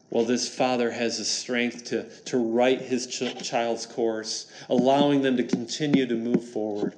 well, 0.10 0.26
this 0.26 0.50
father 0.50 0.90
has 0.92 1.20
the 1.20 1.26
strength 1.26 1.86
to, 1.86 2.04
to 2.26 2.38
right 2.38 2.82
his 2.82 3.06
ch- 3.08 3.42
child's 3.44 3.86
course, 3.86 4.52
allowing 4.70 5.22
them 5.22 5.38
to 5.38 5.44
continue 5.44 6.08
to 6.08 6.16
move 6.16 6.50
forward. 6.50 6.96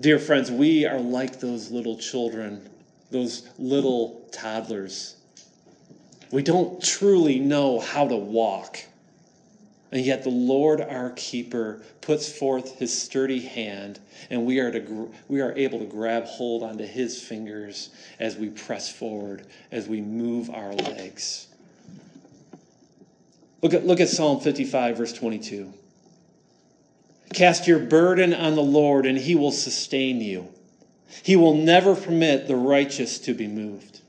Dear 0.00 0.18
friends, 0.18 0.50
we 0.50 0.86
are 0.86 0.98
like 0.98 1.40
those 1.40 1.70
little 1.70 1.96
children, 1.96 2.68
those 3.10 3.48
little 3.58 4.28
toddlers. 4.32 5.16
We 6.32 6.42
don't 6.42 6.82
truly 6.82 7.38
know 7.38 7.78
how 7.78 8.08
to 8.08 8.16
walk. 8.16 8.78
And 9.92 10.00
yet 10.06 10.24
the 10.24 10.30
Lord 10.30 10.80
our 10.80 11.10
keeper 11.10 11.82
puts 12.00 12.32
forth 12.32 12.78
his 12.78 12.98
sturdy 12.98 13.40
hand, 13.40 14.00
and 14.30 14.46
we 14.46 14.58
are, 14.58 14.72
to, 14.72 15.12
we 15.28 15.42
are 15.42 15.52
able 15.52 15.78
to 15.80 15.84
grab 15.84 16.24
hold 16.24 16.62
onto 16.62 16.86
his 16.86 17.22
fingers 17.22 17.90
as 18.18 18.36
we 18.36 18.48
press 18.48 18.90
forward, 18.90 19.46
as 19.70 19.86
we 19.86 20.00
move 20.00 20.48
our 20.48 20.72
legs. 20.72 21.46
Look 23.60 23.74
at, 23.74 23.86
look 23.86 24.00
at 24.00 24.08
Psalm 24.08 24.40
55, 24.40 24.96
verse 24.96 25.12
22. 25.12 25.72
Cast 27.34 27.66
your 27.68 27.78
burden 27.78 28.32
on 28.32 28.54
the 28.54 28.62
Lord, 28.62 29.04
and 29.04 29.18
he 29.18 29.34
will 29.34 29.52
sustain 29.52 30.22
you. 30.22 30.48
He 31.22 31.36
will 31.36 31.54
never 31.54 31.94
permit 31.94 32.48
the 32.48 32.56
righteous 32.56 33.18
to 33.20 33.34
be 33.34 33.46
moved. 33.46 34.00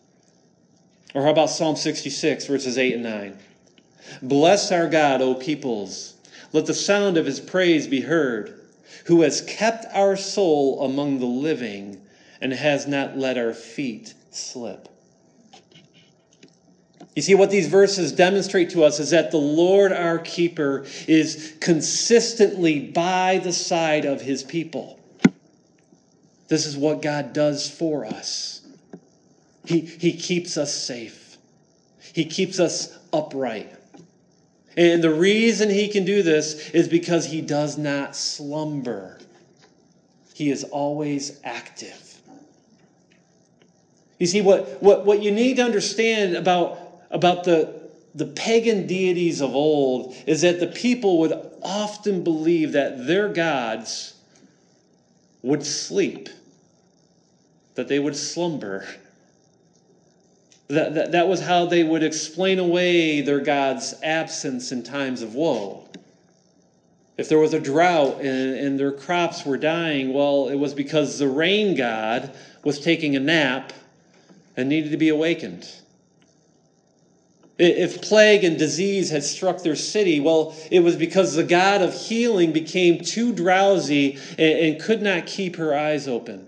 Or 1.13 1.24
how 1.24 1.30
about 1.30 1.50
Psalm 1.50 1.76
66, 1.76 2.48
verses 2.48 2.78
8 2.78 2.93
and 2.93 3.04
9? 3.04 3.38
Bless 4.22 4.72
our 4.72 4.88
God, 4.88 5.22
O 5.22 5.36
peoples. 5.36 6.13
Let 6.52 6.66
the 6.66 6.74
sound 6.74 7.18
of 7.18 7.26
his 7.26 7.39
praise 7.39 7.88
be 7.88 8.02
heard, 8.02 8.60
who 9.06 9.22
has 9.22 9.42
kept 9.42 9.86
our 9.94 10.16
soul 10.16 10.86
among 10.86 11.20
the 11.20 11.26
living 11.26 12.02
and 12.42 12.54
has 12.54 12.88
not 12.88 13.18
let 13.18 13.38
our 13.38 13.54
feet 13.54 14.13
slip. 14.32 14.89
You 17.16 17.22
see, 17.22 17.36
what 17.36 17.52
these 17.52 17.68
verses 17.68 18.12
demonstrate 18.12 18.72
to 18.72 18.84
us 18.84 19.00
is 19.00 19.12
that 19.12 19.32
the 19.32 19.38
Lord 19.38 19.92
our 19.92 20.18
keeper 20.18 20.86
is 21.08 21.56
consistently 21.60 22.80
by 22.80 23.39
the 23.44 23.54
side 23.54 24.06
of 24.06 24.22
his 24.22 24.42
people. 24.44 25.00
This 26.48 26.66
is 26.66 26.76
what 26.76 27.02
God 27.02 27.34
does 27.34 27.70
for 27.70 28.06
us. 28.06 28.62
He, 29.66 29.80
he 29.80 30.13
keeps 30.13 30.58
us 30.58 30.74
safe, 30.74 31.38
He 32.13 32.26
keeps 32.26 32.60
us 32.60 32.98
upright. 33.12 33.72
And 34.76 35.04
the 35.04 35.14
reason 35.14 35.70
He 35.70 35.88
can 35.88 36.06
do 36.06 36.24
this 36.24 36.70
is 36.70 36.88
because 36.88 37.26
He 37.26 37.42
does 37.42 37.78
not 37.78 38.16
slumber, 38.16 39.20
He 40.34 40.50
is 40.50 40.64
always 40.64 41.40
active. 41.44 42.14
You 44.20 44.28
see, 44.28 44.42
what, 44.42 44.82
what, 44.82 45.06
what 45.06 45.22
you 45.22 45.32
need 45.32 45.58
to 45.58 45.64
understand 45.64 46.36
about, 46.36 46.80
about 47.12 47.44
the, 47.44 47.74
the 48.16 48.26
pagan 48.26 48.88
deities 48.88 49.42
of 49.42 49.54
old 49.54 50.16
is 50.26 50.42
that 50.42 50.60
the 50.60 50.68
people 50.68 51.20
would 51.20 51.34
often 51.62 52.24
believe 52.24 52.72
that 52.74 53.06
their 53.08 53.28
gods 53.28 54.14
would 55.42 55.66
sleep, 55.66 56.30
that 57.76 57.88
they 57.88 58.00
would 58.00 58.16
slumber. 58.16 58.86
That, 60.74 60.96
that, 60.96 61.12
that 61.12 61.28
was 61.28 61.40
how 61.40 61.68
they 61.68 61.84
would 61.84 62.02
explain 62.02 62.58
away 62.58 63.22
their 63.22 63.40
God's 63.40 63.94
absence 64.02 64.72
in 64.72 64.82
times 64.82 65.22
of 65.22 65.36
woe. 65.36 65.88
If 67.16 67.30
there 67.30 67.38
was 67.38 67.54
a 67.54 67.60
drought 67.60 68.22
and, 68.22 68.56
and 68.56 68.80
their 68.80 68.92
crops 68.92 69.46
were 69.46 69.58
dying, 69.58 70.14
well, 70.14 70.50
it 70.50 70.56
was 70.56 70.74
because 70.74 71.20
the 71.20 71.28
rain 71.28 71.76
god 71.76 72.32
was 72.64 72.80
taking 72.80 73.16
a 73.16 73.20
nap 73.20 73.72
and 74.58 74.68
needed 74.68 74.90
to 74.92 74.98
be 74.98 75.10
awakened. 75.10 75.70
If 77.60 78.02
plague 78.02 78.44
and 78.44 78.58
disease 78.58 79.12
had 79.12 79.24
struck 79.24 79.62
their 79.62 79.76
city, 79.76 80.20
well, 80.20 80.56
it 80.72 80.80
was 80.80 80.96
because 80.96 81.36
the 81.36 81.44
God 81.44 81.84
of 81.84 81.94
healing 81.94 82.52
became 82.52 83.00
too 83.04 83.32
drowsy 83.32 84.18
and, 84.40 84.60
and 84.60 84.82
could 84.82 85.04
not 85.04 85.28
keep 85.28 85.58
her 85.58 85.78
eyes 85.78 86.08
open. 86.08 86.48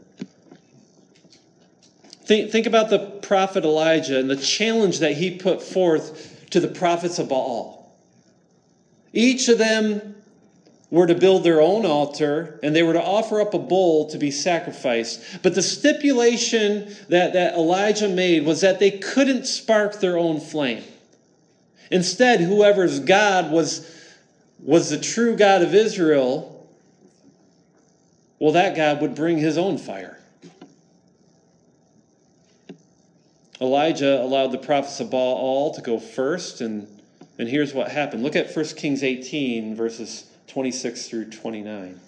Think, 2.25 2.51
think 2.51 2.65
about 2.65 2.89
the 2.89 2.99
prophet 2.99 3.63
Elijah 3.63 4.19
and 4.19 4.29
the 4.29 4.35
challenge 4.35 4.99
that 4.99 5.13
he 5.13 5.37
put 5.37 5.61
forth 5.61 6.49
to 6.49 6.59
the 6.59 6.67
prophets 6.67 7.19
of 7.19 7.29
Baal. 7.29 7.95
Each 9.13 9.47
of 9.47 9.57
them 9.57 10.15
were 10.89 11.05
to 11.05 11.15
build 11.15 11.43
their 11.43 11.61
own 11.61 11.85
altar 11.85 12.59
and 12.63 12.75
they 12.75 12.81
were 12.81 12.93
to 12.93 13.01
offer 13.01 13.41
up 13.41 13.53
a 13.53 13.59
bull 13.59 14.09
to 14.09 14.17
be 14.17 14.31
sacrificed. 14.31 15.21
But 15.43 15.53
the 15.53 15.61
stipulation 15.61 16.95
that, 17.09 17.33
that 17.33 17.53
Elijah 17.53 18.09
made 18.09 18.45
was 18.45 18.61
that 18.61 18.79
they 18.79 18.91
couldn't 18.91 19.45
spark 19.45 19.99
their 19.99 20.17
own 20.17 20.39
flame. 20.39 20.83
Instead, 21.91 22.39
whoever's 22.39 22.99
God 22.99 23.51
was, 23.51 23.87
was 24.59 24.89
the 24.89 24.97
true 24.97 25.35
God 25.35 25.61
of 25.61 25.75
Israel, 25.75 26.67
well, 28.39 28.53
that 28.53 28.75
God 28.75 29.01
would 29.01 29.13
bring 29.13 29.37
his 29.37 29.57
own 29.57 29.77
fire. 29.77 30.14
Elijah 33.61 34.21
allowed 34.21 34.51
the 34.51 34.57
prophets 34.57 34.99
of 34.99 35.09
Baal 35.09 35.73
to 35.73 35.81
go 35.81 35.99
first, 35.99 36.61
and, 36.61 36.87
and 37.39 37.47
here's 37.47 37.73
what 37.73 37.89
happened. 37.89 38.23
Look 38.23 38.35
at 38.35 38.53
1 38.53 38.65
Kings 38.75 39.03
18, 39.03 39.75
verses 39.75 40.25
26 40.47 41.07
through 41.07 41.29
29. 41.29 41.99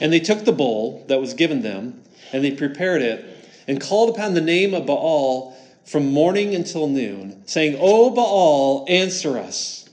And 0.00 0.12
they 0.12 0.20
took 0.20 0.44
the 0.44 0.52
bowl 0.52 1.04
that 1.08 1.20
was 1.20 1.34
given 1.34 1.62
them, 1.62 2.02
and 2.32 2.44
they 2.44 2.52
prepared 2.52 3.02
it, 3.02 3.24
and 3.66 3.80
called 3.80 4.10
upon 4.10 4.34
the 4.34 4.40
name 4.40 4.74
of 4.74 4.86
Baal 4.86 5.56
from 5.84 6.12
morning 6.12 6.54
until 6.54 6.86
noon, 6.86 7.42
saying, 7.46 7.76
O 7.80 8.10
Baal, 8.10 8.84
answer 8.88 9.38
us. 9.38 9.88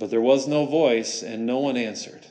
But 0.00 0.10
there 0.10 0.20
was 0.20 0.48
no 0.48 0.66
voice, 0.66 1.22
and 1.22 1.46
no 1.46 1.58
one 1.58 1.76
answered. 1.76 2.26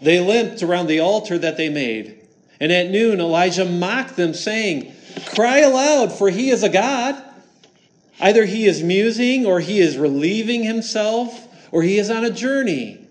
They 0.00 0.20
limped 0.20 0.62
around 0.62 0.86
the 0.86 1.00
altar 1.00 1.38
that 1.38 1.56
they 1.56 1.68
made. 1.68 2.20
And 2.60 2.70
at 2.70 2.90
noon, 2.90 3.20
Elijah 3.20 3.64
mocked 3.64 4.16
them, 4.16 4.34
saying, 4.34 4.93
Cry 5.26 5.60
aloud, 5.60 6.12
for 6.12 6.30
he 6.30 6.50
is 6.50 6.62
a 6.62 6.68
God. 6.68 7.22
Either 8.20 8.44
he 8.44 8.66
is 8.66 8.82
musing, 8.82 9.46
or 9.46 9.60
he 9.60 9.80
is 9.80 9.96
relieving 9.96 10.64
himself, 10.64 11.48
or 11.72 11.82
he 11.82 11.98
is 11.98 12.10
on 12.10 12.24
a 12.24 12.30
journey, 12.30 13.06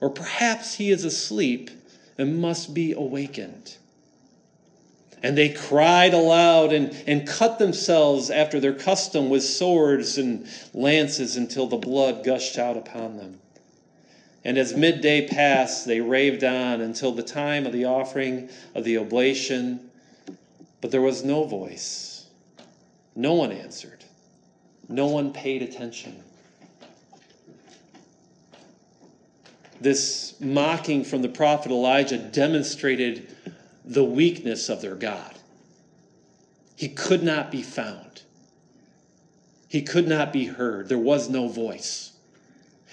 or 0.00 0.10
perhaps 0.10 0.74
he 0.74 0.90
is 0.90 1.04
asleep 1.04 1.70
and 2.18 2.40
must 2.40 2.74
be 2.74 2.92
awakened. 2.92 3.76
And 5.22 5.38
they 5.38 5.50
cried 5.50 6.14
aloud 6.14 6.72
and, 6.72 6.94
and 7.06 7.26
cut 7.26 7.58
themselves 7.58 8.28
after 8.28 8.58
their 8.58 8.74
custom 8.74 9.30
with 9.30 9.44
swords 9.44 10.18
and 10.18 10.46
lances 10.74 11.36
until 11.36 11.68
the 11.68 11.76
blood 11.76 12.24
gushed 12.24 12.58
out 12.58 12.76
upon 12.76 13.16
them. 13.16 13.38
And 14.44 14.58
as 14.58 14.74
midday 14.74 15.28
passed, 15.28 15.86
they 15.86 16.00
raved 16.00 16.42
on 16.42 16.80
until 16.80 17.12
the 17.12 17.22
time 17.22 17.66
of 17.66 17.72
the 17.72 17.84
offering 17.84 18.48
of 18.74 18.82
the 18.82 18.98
oblation 18.98 19.91
but 20.82 20.90
there 20.90 21.00
was 21.00 21.24
no 21.24 21.44
voice. 21.44 22.26
No 23.14 23.34
one 23.34 23.52
answered. 23.52 24.04
No 24.88 25.06
one 25.06 25.32
paid 25.32 25.62
attention. 25.62 26.22
This 29.80 30.34
mocking 30.40 31.04
from 31.04 31.22
the 31.22 31.28
prophet 31.28 31.70
Elijah 31.70 32.18
demonstrated 32.18 33.34
the 33.84 34.04
weakness 34.04 34.68
of 34.68 34.82
their 34.82 34.96
God. 34.96 35.38
He 36.76 36.88
could 36.88 37.22
not 37.22 37.50
be 37.50 37.62
found, 37.62 38.22
he 39.68 39.82
could 39.82 40.08
not 40.08 40.32
be 40.32 40.46
heard. 40.46 40.88
There 40.88 40.98
was 40.98 41.30
no 41.30 41.48
voice. 41.48 42.10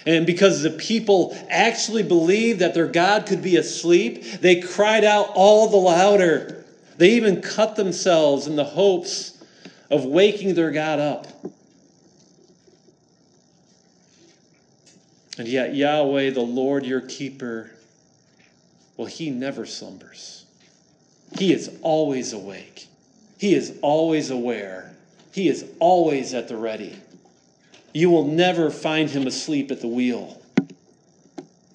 And 0.06 0.24
because 0.24 0.62
the 0.62 0.70
people 0.70 1.36
actually 1.50 2.02
believed 2.02 2.60
that 2.60 2.72
their 2.72 2.86
God 2.86 3.26
could 3.26 3.42
be 3.42 3.56
asleep, 3.56 4.24
they 4.40 4.60
cried 4.60 5.04
out 5.04 5.32
all 5.34 5.68
the 5.68 5.76
louder. 5.76 6.59
They 7.00 7.12
even 7.12 7.40
cut 7.40 7.76
themselves 7.76 8.46
in 8.46 8.56
the 8.56 8.64
hopes 8.64 9.42
of 9.90 10.04
waking 10.04 10.52
their 10.52 10.70
God 10.70 10.98
up. 10.98 11.26
And 15.38 15.48
yet, 15.48 15.74
Yahweh, 15.74 16.32
the 16.32 16.42
Lord 16.42 16.84
your 16.84 17.00
keeper, 17.00 17.70
well, 18.98 19.06
he 19.06 19.30
never 19.30 19.64
slumbers. 19.64 20.44
He 21.38 21.54
is 21.54 21.74
always 21.80 22.34
awake. 22.34 22.86
He 23.38 23.54
is 23.54 23.78
always 23.80 24.28
aware. 24.28 24.94
He 25.32 25.48
is 25.48 25.64
always 25.78 26.34
at 26.34 26.48
the 26.48 26.56
ready. 26.58 26.98
You 27.94 28.10
will 28.10 28.26
never 28.26 28.70
find 28.70 29.08
him 29.08 29.26
asleep 29.26 29.70
at 29.70 29.80
the 29.80 29.88
wheel. 29.88 30.38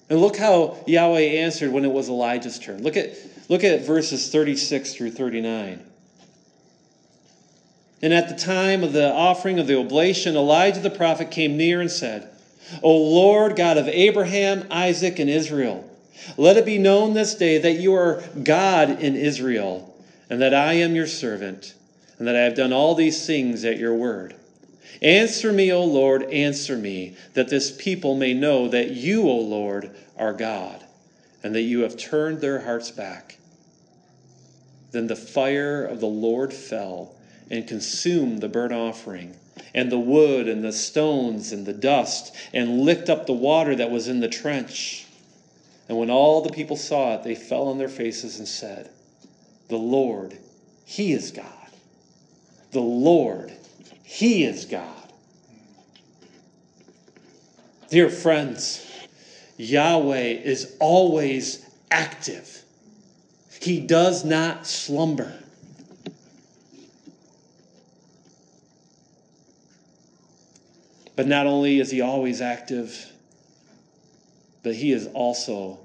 And 0.08 0.20
look 0.20 0.36
how 0.36 0.76
Yahweh 0.86 1.18
answered 1.18 1.72
when 1.72 1.84
it 1.84 1.90
was 1.90 2.08
Elijah's 2.08 2.60
turn. 2.60 2.84
Look 2.84 2.96
at 2.96 3.16
Look 3.48 3.64
at 3.64 3.86
verses 3.86 4.30
36 4.30 4.94
through 4.94 5.12
39. 5.12 5.84
And 8.02 8.12
at 8.12 8.28
the 8.28 8.36
time 8.36 8.82
of 8.84 8.92
the 8.92 9.12
offering 9.12 9.58
of 9.58 9.66
the 9.66 9.78
oblation, 9.78 10.36
Elijah 10.36 10.80
the 10.80 10.90
prophet 10.90 11.30
came 11.30 11.56
near 11.56 11.80
and 11.80 11.90
said, 11.90 12.28
O 12.82 12.96
Lord 12.96 13.56
God 13.56 13.78
of 13.78 13.88
Abraham, 13.88 14.66
Isaac, 14.70 15.18
and 15.18 15.30
Israel, 15.30 15.88
let 16.36 16.56
it 16.56 16.66
be 16.66 16.78
known 16.78 17.14
this 17.14 17.34
day 17.34 17.58
that 17.58 17.80
you 17.80 17.94
are 17.94 18.22
God 18.42 19.00
in 19.00 19.14
Israel, 19.14 19.94
and 20.28 20.40
that 20.42 20.54
I 20.54 20.74
am 20.74 20.94
your 20.94 21.06
servant, 21.06 21.74
and 22.18 22.26
that 22.26 22.36
I 22.36 22.40
have 22.40 22.56
done 22.56 22.72
all 22.72 22.94
these 22.94 23.26
things 23.26 23.64
at 23.64 23.78
your 23.78 23.94
word. 23.94 24.34
Answer 25.02 25.52
me, 25.52 25.72
O 25.72 25.84
Lord, 25.84 26.24
answer 26.24 26.76
me, 26.76 27.16
that 27.34 27.48
this 27.48 27.70
people 27.70 28.16
may 28.16 28.34
know 28.34 28.68
that 28.68 28.90
you, 28.90 29.28
O 29.28 29.36
Lord, 29.38 29.94
are 30.16 30.32
God, 30.32 30.82
and 31.46 31.54
that 31.54 31.62
you 31.62 31.82
have 31.82 31.96
turned 31.96 32.40
their 32.40 32.62
hearts 32.62 32.90
back. 32.90 33.38
Then 34.90 35.06
the 35.06 35.14
fire 35.14 35.84
of 35.84 36.00
the 36.00 36.08
Lord 36.08 36.52
fell 36.52 37.14
and 37.48 37.68
consumed 37.68 38.40
the 38.40 38.48
burnt 38.48 38.72
offering, 38.72 39.36
and 39.72 39.92
the 39.92 39.98
wood, 40.00 40.48
and 40.48 40.64
the 40.64 40.72
stones, 40.72 41.52
and 41.52 41.64
the 41.64 41.72
dust, 41.72 42.34
and 42.52 42.80
licked 42.80 43.08
up 43.08 43.26
the 43.26 43.32
water 43.32 43.76
that 43.76 43.92
was 43.92 44.08
in 44.08 44.18
the 44.18 44.28
trench. 44.28 45.06
And 45.88 45.96
when 45.96 46.10
all 46.10 46.42
the 46.42 46.52
people 46.52 46.76
saw 46.76 47.14
it, 47.14 47.22
they 47.22 47.36
fell 47.36 47.68
on 47.68 47.78
their 47.78 47.88
faces 47.88 48.40
and 48.40 48.48
said, 48.48 48.90
The 49.68 49.76
Lord, 49.76 50.36
He 50.84 51.12
is 51.12 51.30
God. 51.30 51.70
The 52.72 52.80
Lord, 52.80 53.52
He 54.02 54.42
is 54.42 54.64
God. 54.64 55.12
Dear 57.88 58.10
friends, 58.10 58.85
Yahweh 59.56 60.40
is 60.44 60.76
always 60.80 61.64
active. 61.90 62.62
He 63.60 63.80
does 63.80 64.24
not 64.24 64.66
slumber. 64.66 65.32
But 71.16 71.26
not 71.26 71.46
only 71.46 71.80
is 71.80 71.90
he 71.90 72.02
always 72.02 72.42
active, 72.42 73.10
but 74.62 74.74
he 74.74 74.92
is 74.92 75.06
also 75.14 75.78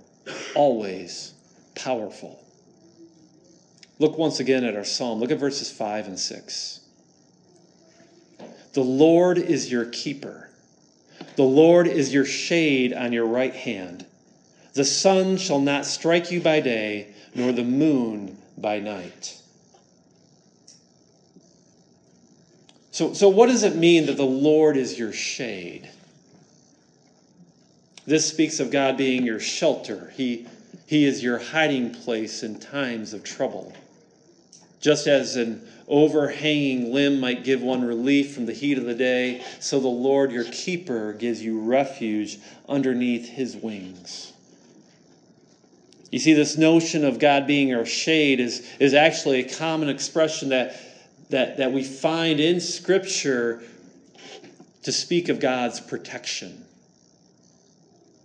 always 0.56 1.34
powerful. 1.76 2.44
Look 4.00 4.18
once 4.18 4.40
again 4.40 4.66
at 4.66 4.76
our 4.76 4.84
psalm. 4.84 5.20
Look 5.20 5.32
at 5.32 5.40
verses 5.40 5.72
5 5.72 6.08
and 6.08 6.20
6. 6.20 6.80
The 8.74 8.82
Lord 8.82 9.38
is 9.38 9.72
your 9.72 9.86
keeper. 9.86 10.51
The 11.36 11.44
Lord 11.44 11.88
is 11.88 12.14
your 12.14 12.26
shade 12.26 12.94
on 12.94 13.14
your 13.14 13.26
right 13.26 13.54
hand. 13.54 14.06
The 14.74 14.86
sun 14.86 15.38
shall 15.38 15.60
not 15.60 15.86
strike 15.86 16.32
you 16.32 16.40
by 16.40 16.60
day, 16.60 17.08
nor 17.36 17.52
the 17.52 17.64
moon 17.64 18.38
by 18.58 18.80
night. 18.80 19.38
So, 22.92 23.14
so 23.14 23.30
what 23.30 23.48
does 23.48 23.64
it 23.64 23.76
mean 23.76 24.06
that 24.08 24.18
the 24.18 24.24
Lord 24.24 24.78
is 24.78 25.00
your 25.00 25.14
shade? 25.14 25.90
This 28.06 28.28
speaks 28.28 28.60
of 28.60 28.72
God 28.72 28.98
being 28.98 29.26
your 29.26 29.40
shelter. 29.40 30.12
He, 30.16 30.48
he 30.88 31.06
is 31.06 31.24
your 31.24 31.38
hiding 31.38 31.92
place 31.92 32.44
in 32.44 32.60
times 32.60 33.14
of 33.14 33.24
trouble. 33.24 33.74
Just 34.82 35.08
as 35.08 35.36
an 35.36 35.66
overhanging 35.88 36.92
limb 36.92 37.20
might 37.20 37.44
give 37.44 37.62
one 37.62 37.84
relief 37.84 38.34
from 38.34 38.46
the 38.46 38.54
heat 38.54 38.78
of 38.78 38.86
the 38.86 38.96
day, 38.96 39.44
so 39.60 39.80
the 39.80 39.88
Lord 39.88 40.32
your 40.32 40.46
keeper 40.46 41.14
gives 41.14 41.42
you 41.42 41.60
refuge 41.62 42.40
underneath 42.68 43.30
his 43.30 43.56
wings. 43.56 44.34
You 46.12 46.20
see, 46.20 46.34
this 46.34 46.58
notion 46.58 47.06
of 47.06 47.20
God 47.20 47.48
being 47.48 47.74
our 47.74 47.86
shade 47.86 48.42
is, 48.42 48.68
is 48.80 48.94
actually 48.94 49.40
a 49.40 49.50
common 49.50 49.88
expression 49.88 50.50
that 50.50 50.76
that, 51.32 51.58
that 51.58 51.72
we 51.72 51.84
find 51.84 52.40
in 52.40 52.60
Scripture 52.60 53.64
to 54.84 54.92
speak 54.92 55.30
of 55.30 55.40
God's 55.40 55.80
protection. 55.80 56.66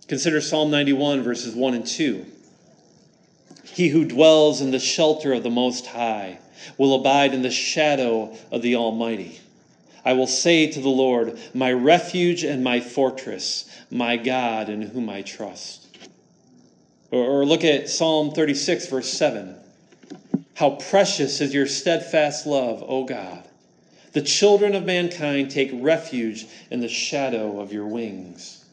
Consider 0.07 0.39
Psalm 0.41 0.69
91, 0.71 1.23
verses 1.23 1.55
1 1.55 1.73
and 1.73 1.87
2. 1.87 2.25
He 3.73 3.89
who 3.89 4.05
dwells 4.05 4.61
in 4.61 4.71
the 4.71 4.79
shelter 4.79 5.33
of 5.33 5.43
the 5.43 5.49
Most 5.49 5.87
High 5.87 6.39
will 6.77 6.95
abide 6.95 7.33
in 7.33 7.41
the 7.41 7.51
shadow 7.51 8.35
of 8.51 8.61
the 8.61 8.75
Almighty. 8.75 9.39
I 10.03 10.13
will 10.13 10.27
say 10.27 10.71
to 10.71 10.79
the 10.79 10.89
Lord, 10.89 11.37
My 11.53 11.71
refuge 11.71 12.43
and 12.43 12.63
my 12.63 12.79
fortress, 12.79 13.69
my 13.91 14.17
God 14.17 14.69
in 14.69 14.81
whom 14.81 15.09
I 15.09 15.21
trust. 15.21 15.85
Or, 17.11 17.23
or 17.23 17.45
look 17.45 17.63
at 17.63 17.89
Psalm 17.89 18.31
36, 18.31 18.87
verse 18.87 19.09
7. 19.09 19.55
How 20.55 20.71
precious 20.71 21.41
is 21.41 21.53
your 21.53 21.67
steadfast 21.67 22.47
love, 22.47 22.83
O 22.87 23.03
God. 23.03 23.43
The 24.13 24.21
children 24.21 24.73
of 24.75 24.85
mankind 24.85 25.51
take 25.51 25.69
refuge 25.73 26.47
in 26.71 26.79
the 26.79 26.89
shadow 26.89 27.59
of 27.59 27.71
your 27.71 27.85
wings. 27.85 28.65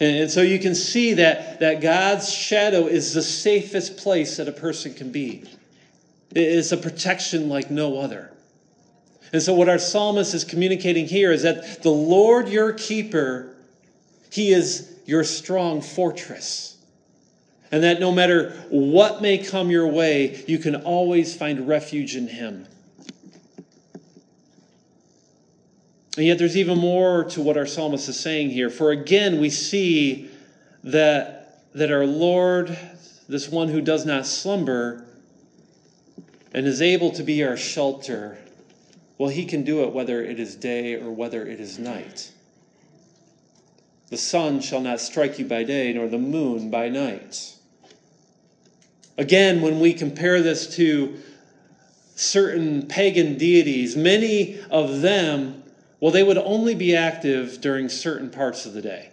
And, 0.00 0.30
so 0.30 0.42
you 0.42 0.58
can 0.58 0.74
see 0.74 1.14
that, 1.14 1.60
that 1.60 1.80
God's 1.80 2.32
shadow 2.32 2.86
is 2.86 3.14
the 3.14 3.22
safest 3.22 3.96
place 3.96 4.36
that 4.36 4.48
a 4.48 4.52
person 4.52 4.94
can 4.94 5.10
be. 5.10 5.44
It's 6.30 6.72
a 6.72 6.76
protection 6.76 7.48
like 7.48 7.70
no 7.70 7.98
other. 7.98 8.30
And 9.32 9.42
so, 9.42 9.54
what 9.54 9.68
our 9.68 9.78
psalmist 9.78 10.34
is 10.34 10.44
communicating 10.44 11.06
here 11.06 11.32
is 11.32 11.42
that 11.42 11.82
the 11.82 11.90
Lord 11.90 12.48
your 12.48 12.72
keeper, 12.72 13.54
he 14.30 14.52
is 14.52 14.94
your 15.04 15.24
strong 15.24 15.80
fortress. 15.80 16.76
And 17.70 17.82
that 17.82 18.00
no 18.00 18.10
matter 18.10 18.52
what 18.70 19.20
may 19.20 19.38
come 19.38 19.70
your 19.70 19.88
way, 19.88 20.44
you 20.46 20.58
can 20.58 20.76
always 20.76 21.36
find 21.36 21.68
refuge 21.68 22.16
in 22.16 22.28
Him. 22.28 22.66
And 26.18 26.26
yet, 26.26 26.36
there's 26.36 26.56
even 26.56 26.78
more 26.78 27.22
to 27.26 27.40
what 27.40 27.56
our 27.56 27.64
psalmist 27.64 28.08
is 28.08 28.18
saying 28.18 28.50
here. 28.50 28.70
For 28.70 28.90
again, 28.90 29.38
we 29.38 29.50
see 29.50 30.28
that, 30.82 31.62
that 31.74 31.92
our 31.92 32.06
Lord, 32.06 32.76
this 33.28 33.48
one 33.48 33.68
who 33.68 33.80
does 33.80 34.04
not 34.04 34.26
slumber 34.26 35.06
and 36.52 36.66
is 36.66 36.82
able 36.82 37.12
to 37.12 37.22
be 37.22 37.44
our 37.44 37.56
shelter, 37.56 38.36
well, 39.16 39.28
He 39.28 39.44
can 39.44 39.62
do 39.62 39.84
it 39.84 39.92
whether 39.92 40.20
it 40.20 40.40
is 40.40 40.56
day 40.56 40.94
or 40.94 41.12
whether 41.12 41.46
it 41.46 41.60
is 41.60 41.78
night. 41.78 42.32
The 44.08 44.16
sun 44.16 44.60
shall 44.60 44.80
not 44.80 44.98
strike 44.98 45.38
you 45.38 45.44
by 45.44 45.62
day, 45.62 45.92
nor 45.92 46.08
the 46.08 46.18
moon 46.18 46.68
by 46.68 46.88
night. 46.88 47.54
Again, 49.16 49.62
when 49.62 49.78
we 49.78 49.94
compare 49.94 50.42
this 50.42 50.74
to 50.74 51.16
certain 52.16 52.88
pagan 52.88 53.38
deities, 53.38 53.96
many 53.96 54.58
of 54.68 55.00
them, 55.00 55.57
well, 56.00 56.12
they 56.12 56.22
would 56.22 56.38
only 56.38 56.74
be 56.74 56.94
active 56.94 57.60
during 57.60 57.88
certain 57.88 58.30
parts 58.30 58.66
of 58.66 58.72
the 58.72 58.82
day. 58.82 59.10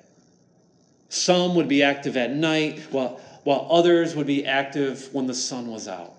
Some 1.09 1.55
would 1.55 1.67
be 1.67 1.81
active 1.81 2.15
at 2.15 2.31
night, 2.31 2.79
while, 2.91 3.19
while 3.43 3.67
others 3.71 4.15
would 4.15 4.27
be 4.27 4.45
active 4.45 5.09
when 5.13 5.25
the 5.25 5.33
sun 5.33 5.67
was 5.67 5.87
out. 5.87 6.13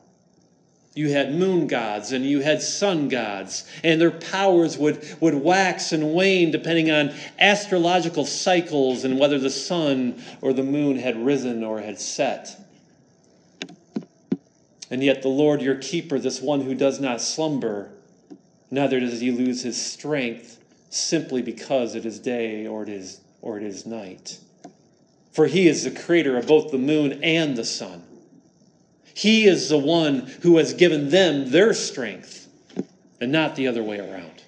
You 0.94 1.10
had 1.10 1.34
moon 1.34 1.66
gods 1.66 2.12
and 2.12 2.24
you 2.24 2.40
had 2.40 2.62
sun 2.62 3.08
gods, 3.08 3.64
and 3.84 4.00
their 4.00 4.10
powers 4.10 4.78
would, 4.78 5.06
would 5.20 5.34
wax 5.34 5.92
and 5.92 6.14
wane 6.14 6.50
depending 6.50 6.90
on 6.90 7.14
astrological 7.38 8.24
cycles 8.24 9.04
and 9.04 9.18
whether 9.18 9.38
the 9.38 9.50
sun 9.50 10.22
or 10.40 10.54
the 10.54 10.62
moon 10.62 10.98
had 10.98 11.16
risen 11.16 11.62
or 11.62 11.80
had 11.80 12.00
set. 12.00 12.58
And 14.90 15.04
yet, 15.04 15.20
the 15.20 15.28
Lord 15.28 15.60
your 15.60 15.74
keeper, 15.74 16.18
this 16.18 16.40
one 16.40 16.62
who 16.62 16.74
does 16.74 16.98
not 16.98 17.20
slumber, 17.20 17.90
neither 18.70 18.98
does 18.98 19.20
he 19.20 19.30
lose 19.30 19.62
his 19.62 19.80
strength 19.80 20.55
simply 20.90 21.42
because 21.42 21.94
it 21.94 22.06
is 22.06 22.18
day 22.18 22.66
or 22.66 22.82
it 22.82 22.88
is, 22.88 23.20
or 23.42 23.58
it 23.58 23.64
is 23.64 23.86
night. 23.86 24.38
For 25.32 25.46
he 25.46 25.68
is 25.68 25.84
the 25.84 25.90
creator 25.90 26.36
of 26.36 26.46
both 26.46 26.70
the 26.70 26.78
moon 26.78 27.22
and 27.22 27.56
the 27.56 27.64
sun. 27.64 28.02
He 29.14 29.46
is 29.46 29.68
the 29.68 29.78
one 29.78 30.20
who 30.42 30.58
has 30.58 30.74
given 30.74 31.10
them 31.10 31.50
their 31.50 31.72
strength 31.74 32.48
and 33.20 33.32
not 33.32 33.56
the 33.56 33.68
other 33.68 33.82
way 33.82 33.98
around. 33.98 34.42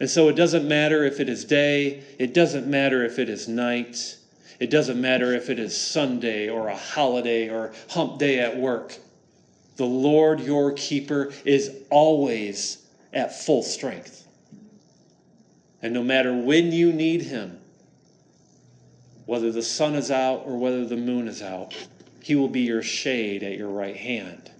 And 0.00 0.10
so 0.10 0.28
it 0.28 0.34
doesn't 0.34 0.66
matter 0.66 1.04
if 1.04 1.20
it 1.20 1.28
is 1.28 1.44
day, 1.44 2.02
it 2.18 2.34
doesn't 2.34 2.66
matter 2.66 3.04
if 3.04 3.20
it 3.20 3.28
is 3.28 3.46
night. 3.46 4.16
It 4.58 4.70
doesn't 4.70 5.00
matter 5.00 5.32
if 5.34 5.50
it 5.50 5.58
is 5.58 5.76
Sunday 5.76 6.48
or 6.48 6.68
a 6.68 6.76
holiday 6.76 7.48
or 7.48 7.72
hump 7.90 8.20
day 8.20 8.38
at 8.38 8.56
work. 8.56 8.96
The 9.76 9.84
Lord 9.84 10.40
your 10.40 10.72
keeper 10.72 11.32
is 11.44 11.72
always 11.90 12.78
at 13.12 13.44
full 13.44 13.64
strength. 13.64 14.21
And 15.82 15.92
no 15.92 16.02
matter 16.02 16.32
when 16.32 16.70
you 16.70 16.92
need 16.92 17.22
him, 17.22 17.58
whether 19.26 19.50
the 19.50 19.62
sun 19.62 19.94
is 19.94 20.10
out 20.10 20.44
or 20.46 20.56
whether 20.56 20.86
the 20.86 20.96
moon 20.96 21.26
is 21.26 21.42
out, 21.42 21.74
he 22.22 22.36
will 22.36 22.48
be 22.48 22.60
your 22.60 22.82
shade 22.82 23.42
at 23.42 23.58
your 23.58 23.68
right 23.68 23.96
hand. 23.96 24.50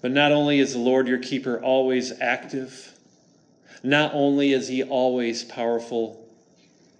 But 0.00 0.12
not 0.12 0.32
only 0.32 0.58
is 0.60 0.72
the 0.72 0.78
Lord 0.78 1.06
your 1.06 1.18
keeper 1.18 1.60
always 1.60 2.12
active, 2.20 2.94
not 3.82 4.14
only 4.14 4.52
is 4.52 4.68
he 4.68 4.82
always 4.82 5.44
powerful, 5.44 6.26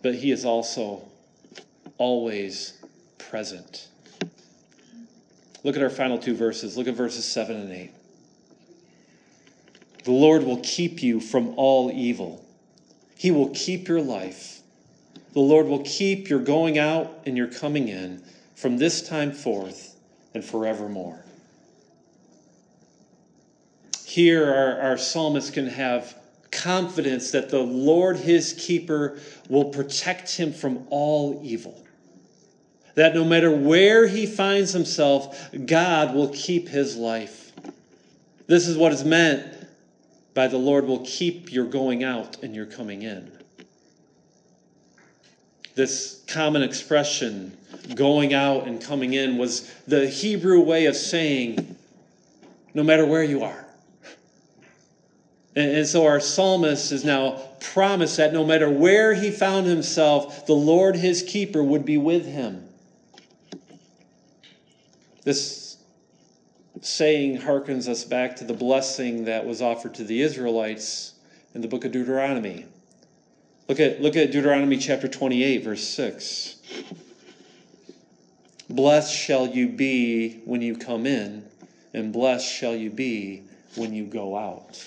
but 0.03 0.15
he 0.15 0.31
is 0.31 0.45
also 0.45 1.03
always 1.97 2.75
present. 3.17 3.89
Look 5.65 5.77
at 5.77 5.83
our 5.83 5.91
final 5.91 6.19
two 6.19 6.35
verses. 6.35 6.77
Look 6.77 6.89
at 6.89 6.95
verses 6.95 7.25
7 7.25 7.57
and 7.57 7.73
8. 7.73 7.91
The 10.05 10.13
Lord 10.13 10.45
will 10.45 10.61
keep 10.63 11.03
you 11.03 11.21
from 11.21 11.55
all 11.57 11.91
evil. 11.91 12.45
He 13.17 13.31
will 13.31 13.51
keep 13.51 13.87
your 13.87 14.01
life. 14.01 14.61
The 15.33 15.41
Lord 15.41 15.67
will 15.67 15.83
keep 15.85 16.29
your 16.29 16.41
going 16.41 16.79
out 16.79 17.21
and 17.27 17.37
your 17.37 17.47
coming 17.47 17.89
in 17.89 18.23
from 18.55 18.79
this 18.79 19.07
time 19.07 19.33
forth 19.33 19.97
and 20.35 20.45
forevermore. 20.45 21.25
Here, 24.05 24.53
our, 24.53 24.81
our 24.91 24.99
psalmist 24.99 25.53
can 25.53 25.69
have 25.69 26.17
confidence 26.51 27.31
that 27.31 27.51
the 27.51 27.61
Lord 27.61 28.17
his 28.17 28.55
keeper 28.59 29.19
will 29.49 29.67
protect 29.67 30.37
him 30.37 30.53
from 30.53 30.87
all 30.91 31.41
evil. 31.45 31.85
That 32.97 33.15
no 33.15 33.25
matter 33.25 33.55
where 33.55 34.07
he 34.09 34.27
finds 34.27 34.73
himself, 34.73 35.51
God 35.67 36.15
will 36.15 36.31
keep 36.31 36.69
his 36.69 36.97
life. 36.97 37.53
This 38.49 38.67
is 38.67 38.77
what 38.77 38.93
is 38.93 39.05
meant 39.05 39.60
by 40.35 40.47
the 40.47 40.57
Lord 40.57 40.87
will 40.87 41.05
keep 41.05 41.53
your 41.53 41.65
going 41.65 42.05
out 42.05 42.43
and 42.43 42.55
your 42.55 42.67
coming 42.67 43.03
in. 43.03 43.31
This 45.75 46.23
common 46.27 46.63
expression, 46.63 47.57
going 47.95 48.35
out 48.35 48.67
and 48.67 48.83
coming 48.83 49.15
in, 49.15 49.39
was 49.39 49.71
the 49.87 50.09
Hebrew 50.09 50.61
way 50.61 50.87
of 50.87 50.97
saying, 50.97 51.77
no 52.75 52.83
matter 52.83 53.07
where 53.07 53.25
you 53.25 53.43
are, 53.43 53.67
and, 55.57 55.87
so 55.87 56.07
our 56.07 56.21
psalmist 56.21 56.93
is 56.93 57.05
now 57.05 57.33
promised 57.61 58.17
that 58.19 58.33
no 58.33 58.45
matter 58.45 58.71
where 58.71 59.15
he 59.15 59.31
found 59.31 59.67
himself, 59.67 60.47
the 60.47 60.55
Lord 60.55 60.95
his 60.95 61.23
keeper 61.23 61.63
would 61.63 61.85
be 61.85 61.99
with 61.99 62.25
him. 62.25 62.69
This 65.25 65.70
saying 66.81 67.39
harkens 67.41 67.89
us 67.89 68.05
back 68.05 68.37
to 68.37 68.45
the 68.45 68.55
blessing 68.55 69.25
that 69.25 69.45
was 69.45 69.61
offered 69.61 69.95
to 69.95 70.05
the 70.05 70.23
Israelites 70.23 71.15
in 71.55 71.61
the 71.61 71.69
book 71.69 71.85
of 71.85 71.93
Deuteronomy. 71.93 72.67
Look 73.69 73.81
at, 73.81 74.01
look 74.01 74.17
at 74.17 74.33
Deuteronomy 74.33 74.79
chapter 74.79 75.07
28, 75.07 75.63
verse 75.63 75.87
6. 75.87 76.57
Blessed 78.69 79.15
shall 79.15 79.47
you 79.47 79.69
be 79.69 80.41
when 80.45 80.63
you 80.63 80.77
come 80.77 81.07
in, 81.07 81.45
and 81.93 82.13
blessed 82.13 82.51
shall 82.51 82.75
you 82.75 82.91
be 82.91 83.43
when 83.75 83.93
you 83.93 84.05
go 84.05 84.37
out. 84.37 84.85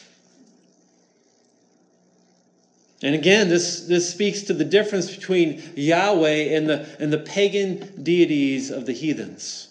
And 3.01 3.13
again, 3.13 3.49
this, 3.49 3.81
this 3.81 4.09
speaks 4.09 4.43
to 4.43 4.53
the 4.53 4.63
difference 4.63 5.13
between 5.13 5.61
Yahweh 5.75 6.55
and 6.55 6.69
the, 6.69 6.87
and 6.99 7.11
the 7.11 7.17
pagan 7.17 8.01
deities 8.01 8.71
of 8.71 8.85
the 8.85 8.93
heathens. 8.93 9.67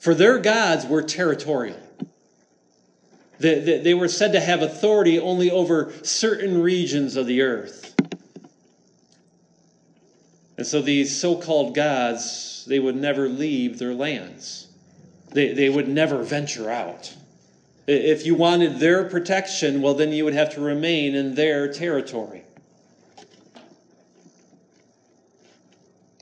For 0.00 0.14
their 0.14 0.38
gods 0.38 0.86
were 0.86 1.02
territorial. 1.02 1.78
They, 3.38 3.60
they, 3.60 3.78
they 3.80 3.94
were 3.94 4.08
said 4.08 4.32
to 4.32 4.40
have 4.40 4.62
authority 4.62 5.18
only 5.18 5.50
over 5.50 5.92
certain 6.02 6.60
regions 6.62 7.16
of 7.16 7.26
the 7.26 7.42
earth. 7.42 7.94
And 10.56 10.66
so 10.66 10.80
these 10.80 11.18
so 11.18 11.36
called 11.36 11.74
gods, 11.74 12.64
they 12.66 12.78
would 12.78 12.96
never 12.96 13.28
leave 13.28 13.78
their 13.78 13.94
lands, 13.94 14.68
they, 15.32 15.52
they 15.52 15.68
would 15.68 15.88
never 15.88 16.22
venture 16.22 16.70
out. 16.70 17.14
If 17.86 18.24
you 18.24 18.34
wanted 18.34 18.78
their 18.78 19.04
protection, 19.04 19.82
well, 19.82 19.94
then 19.94 20.12
you 20.12 20.24
would 20.24 20.34
have 20.34 20.54
to 20.54 20.60
remain 20.60 21.14
in 21.14 21.34
their 21.34 21.72
territory. 21.72 22.44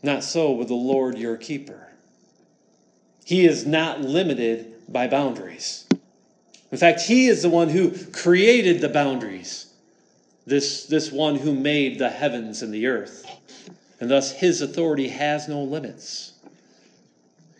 Not 0.03 0.25
so 0.25 0.53
with 0.53 0.69
the 0.69 0.75
Lord 0.75 1.19
your 1.19 1.37
keeper. 1.37 1.88
He 3.29 3.45
is 3.45 3.67
not 3.67 4.01
limited 4.01 4.73
by 4.89 5.07
boundaries. 5.07 5.85
In 6.73 6.79
fact, 6.79 7.03
He 7.03 7.27
is 7.27 7.43
the 7.43 7.51
one 7.51 7.69
who 7.69 7.91
created 8.07 8.81
the 8.81 8.89
boundaries, 8.89 9.67
this, 10.47 10.87
this 10.87 11.13
one 11.13 11.35
who 11.35 11.55
made 11.55 11.99
the 11.99 12.09
heavens 12.09 12.63
and 12.63 12.73
the 12.73 12.87
earth. 12.87 13.27
And 14.01 14.11
thus, 14.11 14.33
His 14.33 14.63
authority 14.63 15.09
has 15.09 15.47
no 15.47 15.63
limits. 15.63 16.33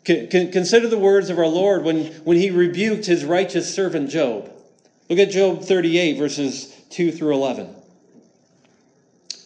Consider 0.07 0.89
the 0.89 0.97
words 0.97 1.29
of 1.29 1.39
our 1.39 1.47
Lord 1.47 1.85
when, 1.85 2.15
when 2.25 2.39
he 2.39 2.51
rebuked 2.51 3.05
his 3.05 3.27
righteous 3.27 3.75
servant 3.75 4.09
Job. 4.09 4.51
Look 5.11 5.19
at 5.19 5.29
Job 5.31 5.61
38, 5.61 6.17
verses 6.17 6.75
2 6.89 7.13
through 7.13 7.35
11. 7.35 7.69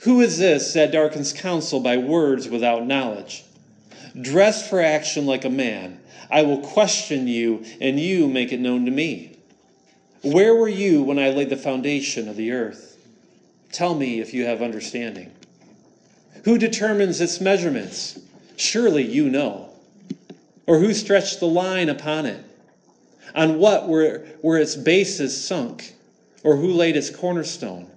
Who 0.03 0.20
is 0.20 0.39
this 0.39 0.73
that 0.75 0.93
darkens 0.93 1.33
counsel 1.33 1.81
by 1.81 1.97
words 1.97 2.49
without 2.49 2.87
knowledge? 2.87 3.43
Dress 4.20 4.68
for 4.68 4.80
action 4.80 5.26
like 5.26 5.44
a 5.44 5.50
man. 5.50 6.00
I 6.30 6.42
will 6.42 6.60
question 6.60 7.26
you, 7.26 7.64
and 7.80 7.98
you 7.98 8.28
make 8.28 8.52
it 8.52 8.60
known 8.60 8.84
to 8.84 8.90
me. 8.90 9.36
Where 10.22 10.54
were 10.54 10.68
you 10.68 11.02
when 11.02 11.18
I 11.18 11.30
laid 11.30 11.50
the 11.50 11.56
foundation 11.56 12.28
of 12.28 12.36
the 12.36 12.52
earth? 12.52 12.96
Tell 13.72 13.94
me 13.94 14.20
if 14.20 14.32
you 14.34 14.44
have 14.46 14.62
understanding. 14.62 15.32
Who 16.44 16.58
determines 16.58 17.20
its 17.20 17.40
measurements? 17.40 18.20
Surely 18.56 19.02
you 19.02 19.28
know. 19.28 19.70
Or 20.66 20.78
who 20.78 20.94
stretched 20.94 21.40
the 21.40 21.46
line 21.46 21.88
upon 21.88 22.26
it? 22.26 22.44
On 23.34 23.58
what 23.58 23.88
were, 23.88 24.26
were 24.42 24.58
its 24.58 24.76
bases 24.76 25.42
sunk? 25.42 25.94
Or 26.44 26.56
who 26.56 26.68
laid 26.68 26.96
its 26.96 27.10
cornerstone? 27.10 27.90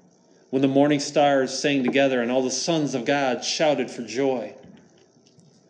When 0.50 0.62
the 0.62 0.68
morning 0.68 1.00
stars 1.00 1.58
sang 1.58 1.84
together 1.84 2.22
and 2.22 2.32
all 2.32 2.42
the 2.42 2.52
sons 2.52 2.96
of 2.96 3.06
God 3.06 3.44
shouted 3.44 3.92
for 3.92 4.04
joy? 4.04 4.54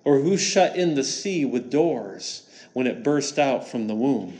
Or 0.05 0.19
who 0.19 0.37
shut 0.37 0.75
in 0.75 0.93
the 0.93 1.03
sea 1.03 1.43
with 1.45 1.71
doors 1.71 2.47
when 2.73 2.85
it 2.85 3.03
burst 3.03 3.39
out 3.39 3.67
from 3.67 3.87
the 3.87 3.95
womb? 3.95 4.37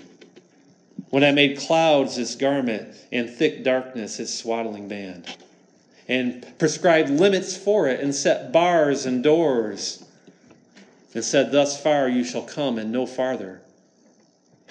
When 1.10 1.24
I 1.24 1.32
made 1.32 1.58
clouds 1.58 2.18
its 2.18 2.36
garment 2.36 2.96
and 3.12 3.30
thick 3.30 3.64
darkness 3.64 4.20
its 4.20 4.34
swaddling 4.34 4.88
band, 4.88 5.26
and 6.08 6.46
prescribed 6.60 7.10
limits 7.10 7.58
for 7.58 7.88
it 7.88 8.00
and 8.00 8.14
set 8.14 8.52
bars 8.52 9.08
and 9.08 9.24
doors 9.24 10.06
and 11.16 11.24
said, 11.24 11.52
Thus 11.52 11.82
far 11.82 12.08
you 12.08 12.24
shall 12.24 12.44
come 12.44 12.78
and 12.78 12.92
no 12.92 13.08
farther, 13.08 13.62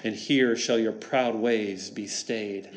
and 0.03 0.15
here 0.15 0.55
shall 0.55 0.79
your 0.79 0.93
proud 0.93 1.35
waves 1.35 1.89
be 1.89 2.07
stayed. 2.07 2.69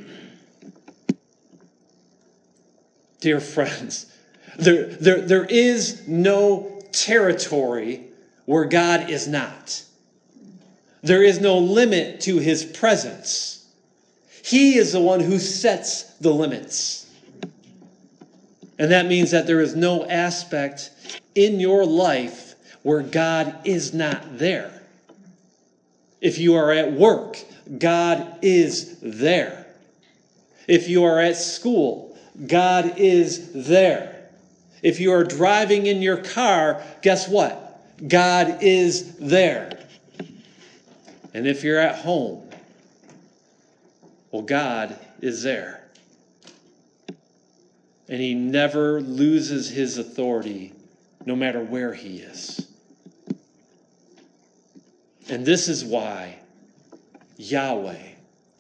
Dear 3.21 3.41
friends, 3.41 4.07
there, 4.59 4.87
there, 4.87 5.21
there 5.21 5.45
is 5.45 6.09
no 6.09 6.83
territory 6.91 8.08
where 8.49 8.65
God 8.65 9.11
is 9.11 9.29
not. 9.29 9.83
There 11.03 11.23
is 11.23 11.39
no 11.39 11.59
limit 11.59 12.23
to 12.23 12.39
his 12.39 12.65
presence. 12.65 13.71
He 14.43 14.79
is 14.79 14.93
the 14.93 15.01
one 15.01 15.21
who 15.21 15.39
sets 15.39 16.05
the 16.15 16.33
limits. 16.33 17.07
And 18.79 18.91
that 18.91 19.05
means 19.05 19.33
that 19.33 19.47
there 19.47 19.61
is 19.61 19.77
no 19.77 20.07
aspect 20.07 20.91
in 21.35 21.61
your 21.61 21.85
life 21.85 22.55
where 22.83 23.03
God 23.03 23.55
is 23.65 23.93
not 23.93 24.39
there. 24.39 24.73
If 26.23 26.39
you 26.39 26.55
are 26.55 26.73
at 26.73 26.91
work, 26.91 27.37
God 27.77 28.39
is 28.41 28.99
there. 29.03 29.67
If 30.67 30.89
you 30.89 31.05
are 31.05 31.21
at 31.21 31.37
school, 31.37 32.17
God 32.47 32.95
is 32.97 33.53
there. 33.53 34.31
If 34.83 35.01
you 35.01 35.13
are 35.13 35.25
driving 35.25 35.85
in 35.85 36.01
your 36.01 36.17
car, 36.17 36.83
guess 37.03 37.29
what? 37.29 37.68
God 38.07 38.63
is 38.63 39.17
there. 39.17 39.79
And 41.35 41.47
if 41.47 41.65
you're 41.65 41.79
at 41.79 41.97
home, 41.97 42.49
well, 44.31 44.43
God 44.43 44.99
is 45.21 45.43
there. 45.43 45.85
And 48.09 48.21
He 48.21 48.35
never 48.35 49.01
loses 49.01 49.69
His 49.69 49.99
authority 49.99 50.73
no 51.27 51.35
matter 51.35 51.63
where 51.63 51.93
He 51.93 52.19
is. 52.19 52.67
And 55.29 55.45
this 55.45 55.69
is 55.69 55.85
why 55.85 56.39
Yahweh, 57.37 58.09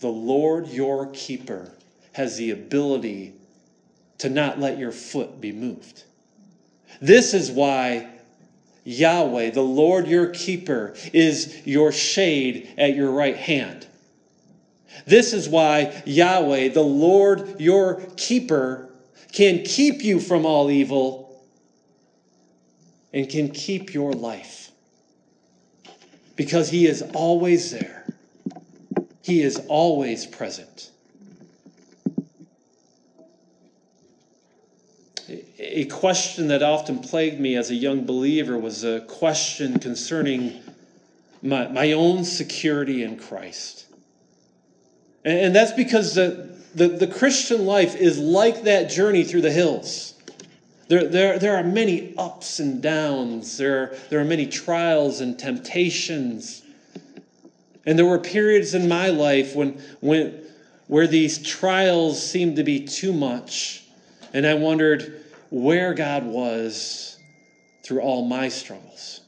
the 0.00 0.08
Lord 0.08 0.68
your 0.68 1.06
keeper, 1.12 1.72
has 2.12 2.36
the 2.36 2.50
ability 2.50 3.34
to 4.18 4.28
not 4.28 4.58
let 4.58 4.78
your 4.78 4.92
foot 4.92 5.40
be 5.40 5.52
moved. 5.52 6.04
This 7.00 7.32
is 7.32 7.50
why 7.50 8.08
Yahweh, 8.88 9.50
the 9.50 9.60
Lord 9.60 10.06
your 10.06 10.28
keeper, 10.28 10.94
is 11.12 11.60
your 11.66 11.92
shade 11.92 12.72
at 12.78 12.96
your 12.96 13.10
right 13.10 13.36
hand. 13.36 13.86
This 15.06 15.34
is 15.34 15.46
why 15.46 16.02
Yahweh, 16.06 16.70
the 16.70 16.80
Lord 16.80 17.60
your 17.60 18.00
keeper, 18.16 18.88
can 19.30 19.62
keep 19.62 20.02
you 20.02 20.18
from 20.18 20.46
all 20.46 20.70
evil 20.70 21.44
and 23.12 23.28
can 23.28 23.50
keep 23.50 23.92
your 23.92 24.14
life 24.14 24.70
because 26.34 26.70
He 26.70 26.86
is 26.86 27.02
always 27.12 27.72
there, 27.72 28.06
He 29.22 29.42
is 29.42 29.60
always 29.68 30.24
present. 30.24 30.90
A 35.70 35.84
question 35.84 36.48
that 36.48 36.62
often 36.62 36.98
plagued 36.98 37.38
me 37.38 37.54
as 37.56 37.70
a 37.70 37.74
young 37.74 38.06
believer 38.06 38.56
was 38.56 38.84
a 38.84 39.02
question 39.02 39.78
concerning 39.78 40.62
my, 41.42 41.68
my 41.68 41.92
own 41.92 42.24
security 42.24 43.02
in 43.02 43.18
Christ. 43.18 43.86
And, 45.26 45.38
and 45.38 45.54
that's 45.54 45.72
because 45.72 46.14
the, 46.14 46.56
the, 46.74 46.88
the 46.88 47.06
Christian 47.06 47.66
life 47.66 47.94
is 47.96 48.18
like 48.18 48.62
that 48.62 48.88
journey 48.90 49.24
through 49.24 49.42
the 49.42 49.52
hills. 49.52 50.14
There, 50.88 51.06
there, 51.06 51.38
there 51.38 51.56
are 51.56 51.64
many 51.64 52.14
ups 52.16 52.60
and 52.60 52.82
downs. 52.82 53.58
There, 53.58 53.94
there 54.08 54.20
are 54.20 54.24
many 54.24 54.46
trials 54.46 55.20
and 55.20 55.38
temptations. 55.38 56.62
And 57.84 57.98
there 57.98 58.06
were 58.06 58.18
periods 58.18 58.74
in 58.74 58.88
my 58.88 59.08
life 59.10 59.54
when, 59.54 59.82
when, 60.00 60.42
where 60.86 61.06
these 61.06 61.46
trials 61.46 62.22
seemed 62.26 62.56
to 62.56 62.64
be 62.64 62.86
too 62.86 63.12
much. 63.12 63.84
And 64.32 64.46
I 64.46 64.54
wondered 64.54 65.17
where 65.50 65.94
God 65.94 66.24
was 66.24 67.18
through 67.84 68.00
all 68.00 68.26
my 68.26 68.48
struggles. 68.48 69.20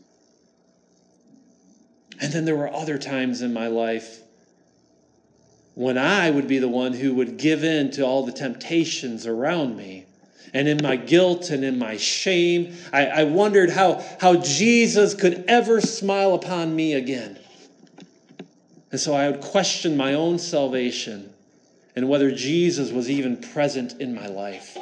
And 2.21 2.33
then 2.33 2.45
there 2.45 2.57
were 2.57 2.73
other 2.73 2.99
times 2.99 3.41
in 3.41 3.53
my 3.53 3.69
life 3.69 4.21
when 5.75 5.97
I 5.97 6.31
would 6.31 6.47
be 6.47 6.59
the 6.59 6.69
one 6.69 6.93
who 6.93 7.15
would 7.15 7.39
give 7.39 7.65
in 7.65 7.91
to 7.93 8.03
all 8.03 8.27
the 8.27 8.33
temptations 8.33 9.27
around 9.27 9.77
me 9.77 10.05
and 10.53 10.69
in 10.69 10.79
my 10.83 10.97
guilt 10.97 11.51
and 11.51 11.65
in 11.65 11.79
my 11.79 11.97
shame. 11.97 12.77
I, 12.93 13.07
I 13.07 13.25
wondered 13.25 13.71
how, 13.71 14.05
how 14.21 14.37
Jesus 14.37 15.15
could 15.15 15.45
ever 15.49 15.81
smile 15.81 16.35
upon 16.35 16.77
me 16.77 16.95
again. 16.95 17.39
And 18.91 19.01
so 19.01 19.15
I 19.15 19.31
would 19.31 19.41
question 19.41 19.97
my 19.97 20.15
own 20.15 20.39
salvation 20.39 21.33
and 21.97 22.09
whether 22.09 22.31
Jesus 22.31 22.91
was 22.91 23.09
even 23.09 23.37
present 23.37 24.01
in 24.01 24.15
my 24.15 24.27
life. 24.27 24.77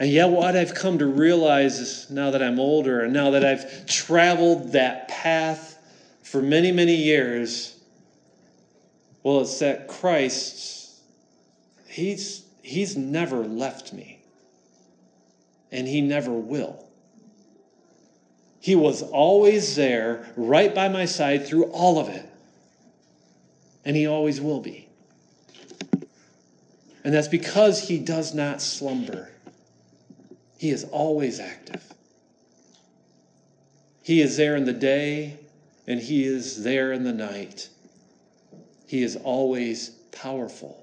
And 0.00 0.10
yet, 0.10 0.30
what 0.30 0.56
I've 0.56 0.74
come 0.74 0.98
to 0.98 1.06
realize 1.06 1.78
is 1.78 2.10
now 2.10 2.32
that 2.32 2.42
I'm 2.42 2.58
older 2.58 3.02
and 3.02 3.12
now 3.12 3.30
that 3.30 3.44
I've 3.44 3.86
traveled 3.86 4.72
that 4.72 5.06
path 5.06 5.78
for 6.22 6.42
many, 6.42 6.72
many 6.72 6.96
years, 6.96 7.78
well, 9.22 9.42
it's 9.42 9.60
that 9.60 9.86
Christ, 9.86 11.00
he's, 11.86 12.44
he's 12.62 12.96
never 12.96 13.38
left 13.38 13.92
me. 13.92 14.20
And 15.70 15.86
he 15.86 16.00
never 16.00 16.32
will. 16.32 16.84
He 18.60 18.74
was 18.74 19.02
always 19.02 19.76
there, 19.76 20.26
right 20.36 20.74
by 20.74 20.88
my 20.88 21.04
side 21.04 21.46
through 21.46 21.64
all 21.64 21.98
of 21.98 22.08
it. 22.08 22.28
And 23.84 23.94
he 23.94 24.06
always 24.06 24.40
will 24.40 24.60
be. 24.60 24.88
And 27.04 27.12
that's 27.12 27.28
because 27.28 27.88
he 27.88 27.98
does 27.98 28.34
not 28.34 28.62
slumber. 28.62 29.30
He 30.64 30.70
is 30.70 30.84
always 30.84 31.40
active. 31.40 31.92
He 34.00 34.22
is 34.22 34.38
there 34.38 34.56
in 34.56 34.64
the 34.64 34.72
day 34.72 35.36
and 35.86 36.00
he 36.00 36.24
is 36.24 36.62
there 36.62 36.90
in 36.90 37.04
the 37.04 37.12
night. 37.12 37.68
He 38.86 39.02
is 39.02 39.14
always 39.14 39.90
powerful. 40.10 40.82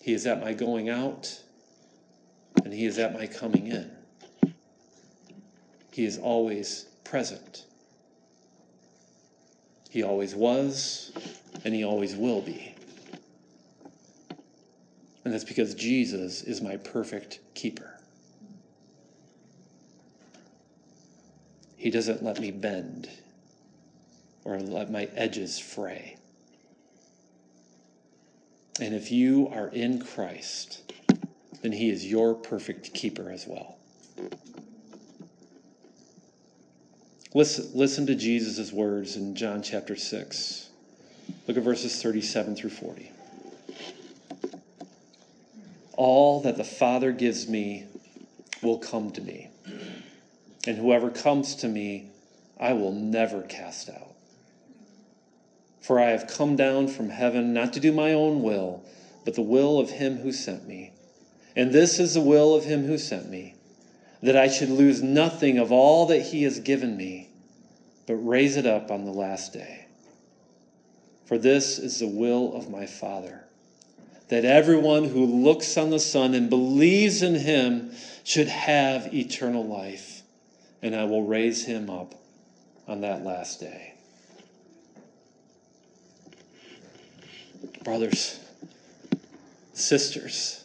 He 0.00 0.14
is 0.14 0.26
at 0.26 0.40
my 0.40 0.52
going 0.52 0.88
out 0.88 1.40
and 2.64 2.72
he 2.72 2.86
is 2.86 2.98
at 2.98 3.14
my 3.14 3.28
coming 3.28 3.68
in. 3.68 3.88
He 5.92 6.06
is 6.06 6.18
always 6.18 6.86
present. 7.04 7.66
He 9.90 10.02
always 10.02 10.34
was 10.34 11.12
and 11.64 11.72
he 11.72 11.84
always 11.84 12.16
will 12.16 12.40
be. 12.40 12.75
And 15.26 15.34
that's 15.34 15.42
because 15.42 15.74
Jesus 15.74 16.42
is 16.42 16.62
my 16.62 16.76
perfect 16.76 17.40
keeper. 17.52 17.98
He 21.76 21.90
doesn't 21.90 22.22
let 22.22 22.38
me 22.38 22.52
bend 22.52 23.10
or 24.44 24.60
let 24.60 24.88
my 24.88 25.08
edges 25.16 25.58
fray. 25.58 26.16
And 28.80 28.94
if 28.94 29.10
you 29.10 29.48
are 29.48 29.66
in 29.66 30.00
Christ, 30.00 30.92
then 31.60 31.72
He 31.72 31.90
is 31.90 32.06
your 32.06 32.32
perfect 32.32 32.94
keeper 32.94 33.28
as 33.32 33.48
well. 33.48 33.78
Listen, 37.34 37.68
listen 37.74 38.06
to 38.06 38.14
Jesus' 38.14 38.72
words 38.72 39.16
in 39.16 39.34
John 39.34 39.60
chapter 39.60 39.96
6. 39.96 40.68
Look 41.48 41.56
at 41.56 41.64
verses 41.64 42.00
37 42.00 42.54
through 42.54 42.70
40. 42.70 43.10
All 45.96 46.40
that 46.40 46.56
the 46.56 46.64
Father 46.64 47.10
gives 47.10 47.48
me 47.48 47.86
will 48.62 48.78
come 48.78 49.10
to 49.12 49.20
me, 49.22 49.48
and 50.66 50.76
whoever 50.76 51.10
comes 51.10 51.54
to 51.56 51.68
me, 51.68 52.10
I 52.58 52.74
will 52.74 52.92
never 52.92 53.42
cast 53.42 53.88
out. 53.88 54.14
For 55.80 55.98
I 55.98 56.10
have 56.10 56.26
come 56.26 56.56
down 56.56 56.88
from 56.88 57.10
heaven 57.10 57.54
not 57.54 57.72
to 57.74 57.80
do 57.80 57.92
my 57.92 58.12
own 58.12 58.42
will, 58.42 58.84
but 59.24 59.34
the 59.34 59.42
will 59.42 59.78
of 59.78 59.90
him 59.90 60.18
who 60.18 60.32
sent 60.32 60.68
me. 60.68 60.92
And 61.54 61.72
this 61.72 61.98
is 61.98 62.14
the 62.14 62.20
will 62.20 62.54
of 62.54 62.64
him 62.64 62.84
who 62.84 62.98
sent 62.98 63.30
me, 63.30 63.54
that 64.22 64.36
I 64.36 64.48
should 64.48 64.68
lose 64.68 65.02
nothing 65.02 65.58
of 65.58 65.72
all 65.72 66.06
that 66.06 66.20
he 66.20 66.42
has 66.42 66.60
given 66.60 66.96
me, 66.96 67.30
but 68.06 68.16
raise 68.16 68.56
it 68.56 68.66
up 68.66 68.90
on 68.90 69.04
the 69.04 69.12
last 69.12 69.52
day. 69.54 69.86
For 71.24 71.38
this 71.38 71.78
is 71.78 72.00
the 72.00 72.06
will 72.06 72.54
of 72.54 72.68
my 72.68 72.84
Father 72.84 73.45
that 74.28 74.44
everyone 74.44 75.04
who 75.04 75.24
looks 75.24 75.76
on 75.76 75.90
the 75.90 76.00
Son 76.00 76.34
and 76.34 76.50
believes 76.50 77.22
in 77.22 77.34
him 77.34 77.92
should 78.24 78.48
have 78.48 79.14
eternal 79.14 79.64
life, 79.64 80.22
and 80.82 80.94
I 80.94 81.04
will 81.04 81.22
raise 81.22 81.64
him 81.64 81.88
up 81.88 82.14
on 82.88 83.02
that 83.02 83.24
last 83.24 83.60
day. 83.60 83.94
Brothers, 87.84 88.40
sisters, 89.72 90.64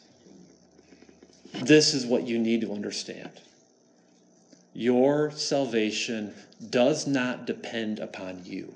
this 1.62 1.94
is 1.94 2.06
what 2.06 2.28
you 2.28 2.40
need 2.40 2.62
to 2.62 2.74
understand. 2.74 3.30
Your 4.74 5.30
salvation 5.32 6.34
does 6.70 7.06
not 7.06 7.46
depend 7.46 8.00
upon 8.00 8.42
you. 8.46 8.74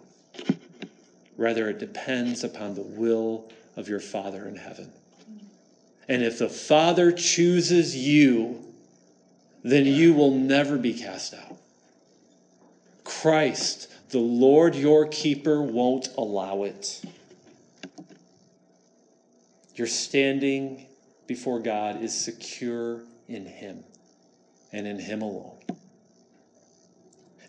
Rather, 1.37 1.69
it 1.69 1.79
depends 1.79 2.43
upon 2.43 2.75
the 2.75 2.81
will 2.81 3.49
of 3.75 3.89
your 3.89 3.99
Father 3.99 4.47
in 4.47 4.55
heaven. 4.55 4.91
And 6.07 6.23
if 6.23 6.39
the 6.39 6.49
Father 6.49 7.11
chooses 7.11 7.95
you, 7.95 8.63
then 9.63 9.85
you 9.85 10.13
will 10.13 10.31
never 10.31 10.77
be 10.77 10.93
cast 10.93 11.33
out. 11.33 11.57
Christ, 13.03 13.91
the 14.09 14.19
Lord 14.19 14.75
your 14.75 15.07
keeper, 15.07 15.61
won't 15.61 16.09
allow 16.17 16.63
it. 16.63 17.03
Your 19.73 19.87
standing 19.87 20.85
before 21.27 21.59
God 21.59 22.03
is 22.03 22.13
secure 22.13 23.01
in 23.27 23.45
Him 23.45 23.83
and 24.71 24.85
in 24.85 24.99
Him 24.99 25.21
alone. 25.21 25.57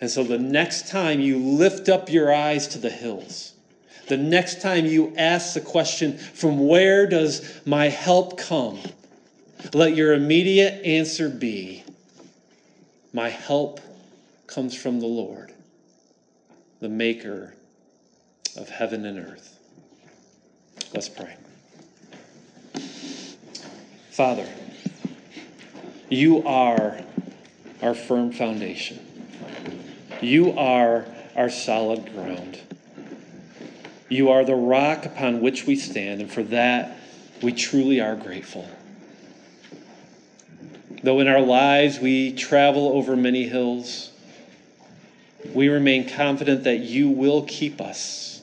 And 0.01 0.11
so 0.11 0.25
the 0.25 0.39
next 0.39 0.89
time 0.89 1.21
you 1.21 1.39
lift 1.39 1.89
up 1.89 2.11
your 2.11 2.33
eyes 2.33 2.69
to 2.69 2.79
the 2.79 2.91
hills, 2.91 3.56
the 4.09 4.17
next 4.17 4.61
time 4.61 4.87
you 4.87 5.15
ask 5.17 5.55
the 5.55 5.61
question, 5.61 6.17
From 6.17 6.67
where 6.67 7.07
does 7.07 7.61
my 7.67 7.89
help 7.89 8.39
come? 8.39 8.79
Let 9.73 9.97
your 9.97 10.15
immediate 10.15 10.85
answer 10.85 11.29
be, 11.29 11.83
My 13.13 13.29
help 13.29 13.81
comes 14.47 14.75
from 14.75 15.01
the 15.01 15.07
Lord, 15.07 15.53
the 16.81 16.89
maker 16.89 17.55
of 18.57 18.69
heaven 18.69 19.05
and 19.05 19.19
earth. 19.19 19.59
Let's 20.95 21.09
pray. 21.09 21.35
Father, 24.11 24.47
you 26.09 26.43
are 26.45 26.99
our 27.83 27.95
firm 27.95 28.33
foundation. 28.33 28.99
You 30.23 30.53
are 30.53 31.05
our 31.35 31.51
solid 31.51 32.13
ground. 32.15 32.61
You 34.09 34.31
are 34.31 34.45
the 34.45 34.55
rock 34.55 35.05
upon 35.05 35.41
which 35.41 35.67
we 35.67 35.77
stand, 35.77 36.21
and 36.21 36.31
for 36.31 36.43
that 36.45 36.97
we 37.43 37.53
truly 37.53 38.01
are 38.01 38.15
grateful. 38.15 38.69
Though 41.03 41.21
in 41.21 41.29
our 41.29 41.41
lives 41.41 41.99
we 41.99 42.33
travel 42.33 42.89
over 42.89 43.17
many 43.17 43.49
hills, 43.49 44.11
we 45.53 45.69
remain 45.69 46.09
confident 46.09 46.65
that 46.65 46.79
you 46.79 47.11
will 47.11 47.43
keep 47.43 47.81
us 47.81 48.43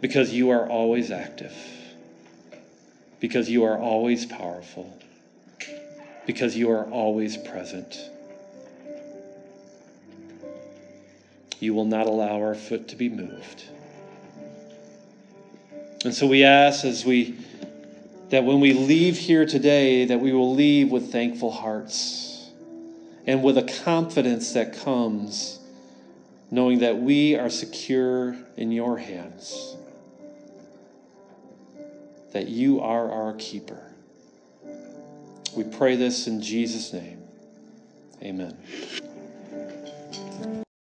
because 0.00 0.32
you 0.32 0.50
are 0.50 0.68
always 0.68 1.10
active, 1.10 1.54
because 3.20 3.48
you 3.48 3.64
are 3.64 3.78
always 3.78 4.26
powerful, 4.26 4.96
because 6.26 6.56
you 6.56 6.70
are 6.70 6.84
always 6.90 7.36
present. 7.36 8.10
You 11.60 11.74
will 11.74 11.84
not 11.84 12.06
allow 12.06 12.40
our 12.40 12.54
foot 12.54 12.88
to 12.88 12.96
be 12.96 13.08
moved. 13.08 13.64
And 16.04 16.14
so 16.14 16.26
we 16.26 16.44
ask 16.44 16.84
as 16.84 17.04
we 17.04 17.36
that 18.30 18.44
when 18.44 18.60
we 18.60 18.72
leave 18.72 19.16
here 19.16 19.46
today 19.46 20.04
that 20.06 20.20
we 20.20 20.32
will 20.32 20.54
leave 20.54 20.90
with 20.90 21.12
thankful 21.12 21.50
hearts 21.50 22.50
and 23.26 23.42
with 23.42 23.56
a 23.56 23.62
confidence 23.84 24.52
that 24.52 24.76
comes 24.76 25.60
knowing 26.50 26.78
that 26.80 26.96
we 26.96 27.36
are 27.36 27.50
secure 27.50 28.36
in 28.56 28.70
your 28.70 28.98
hands. 28.98 29.76
That 32.32 32.48
you 32.48 32.80
are 32.80 33.10
our 33.10 33.34
keeper. 33.34 33.80
We 35.56 35.64
pray 35.64 35.96
this 35.96 36.26
in 36.26 36.42
Jesus 36.42 36.92
name. 36.92 37.22
Amen. 38.22 38.56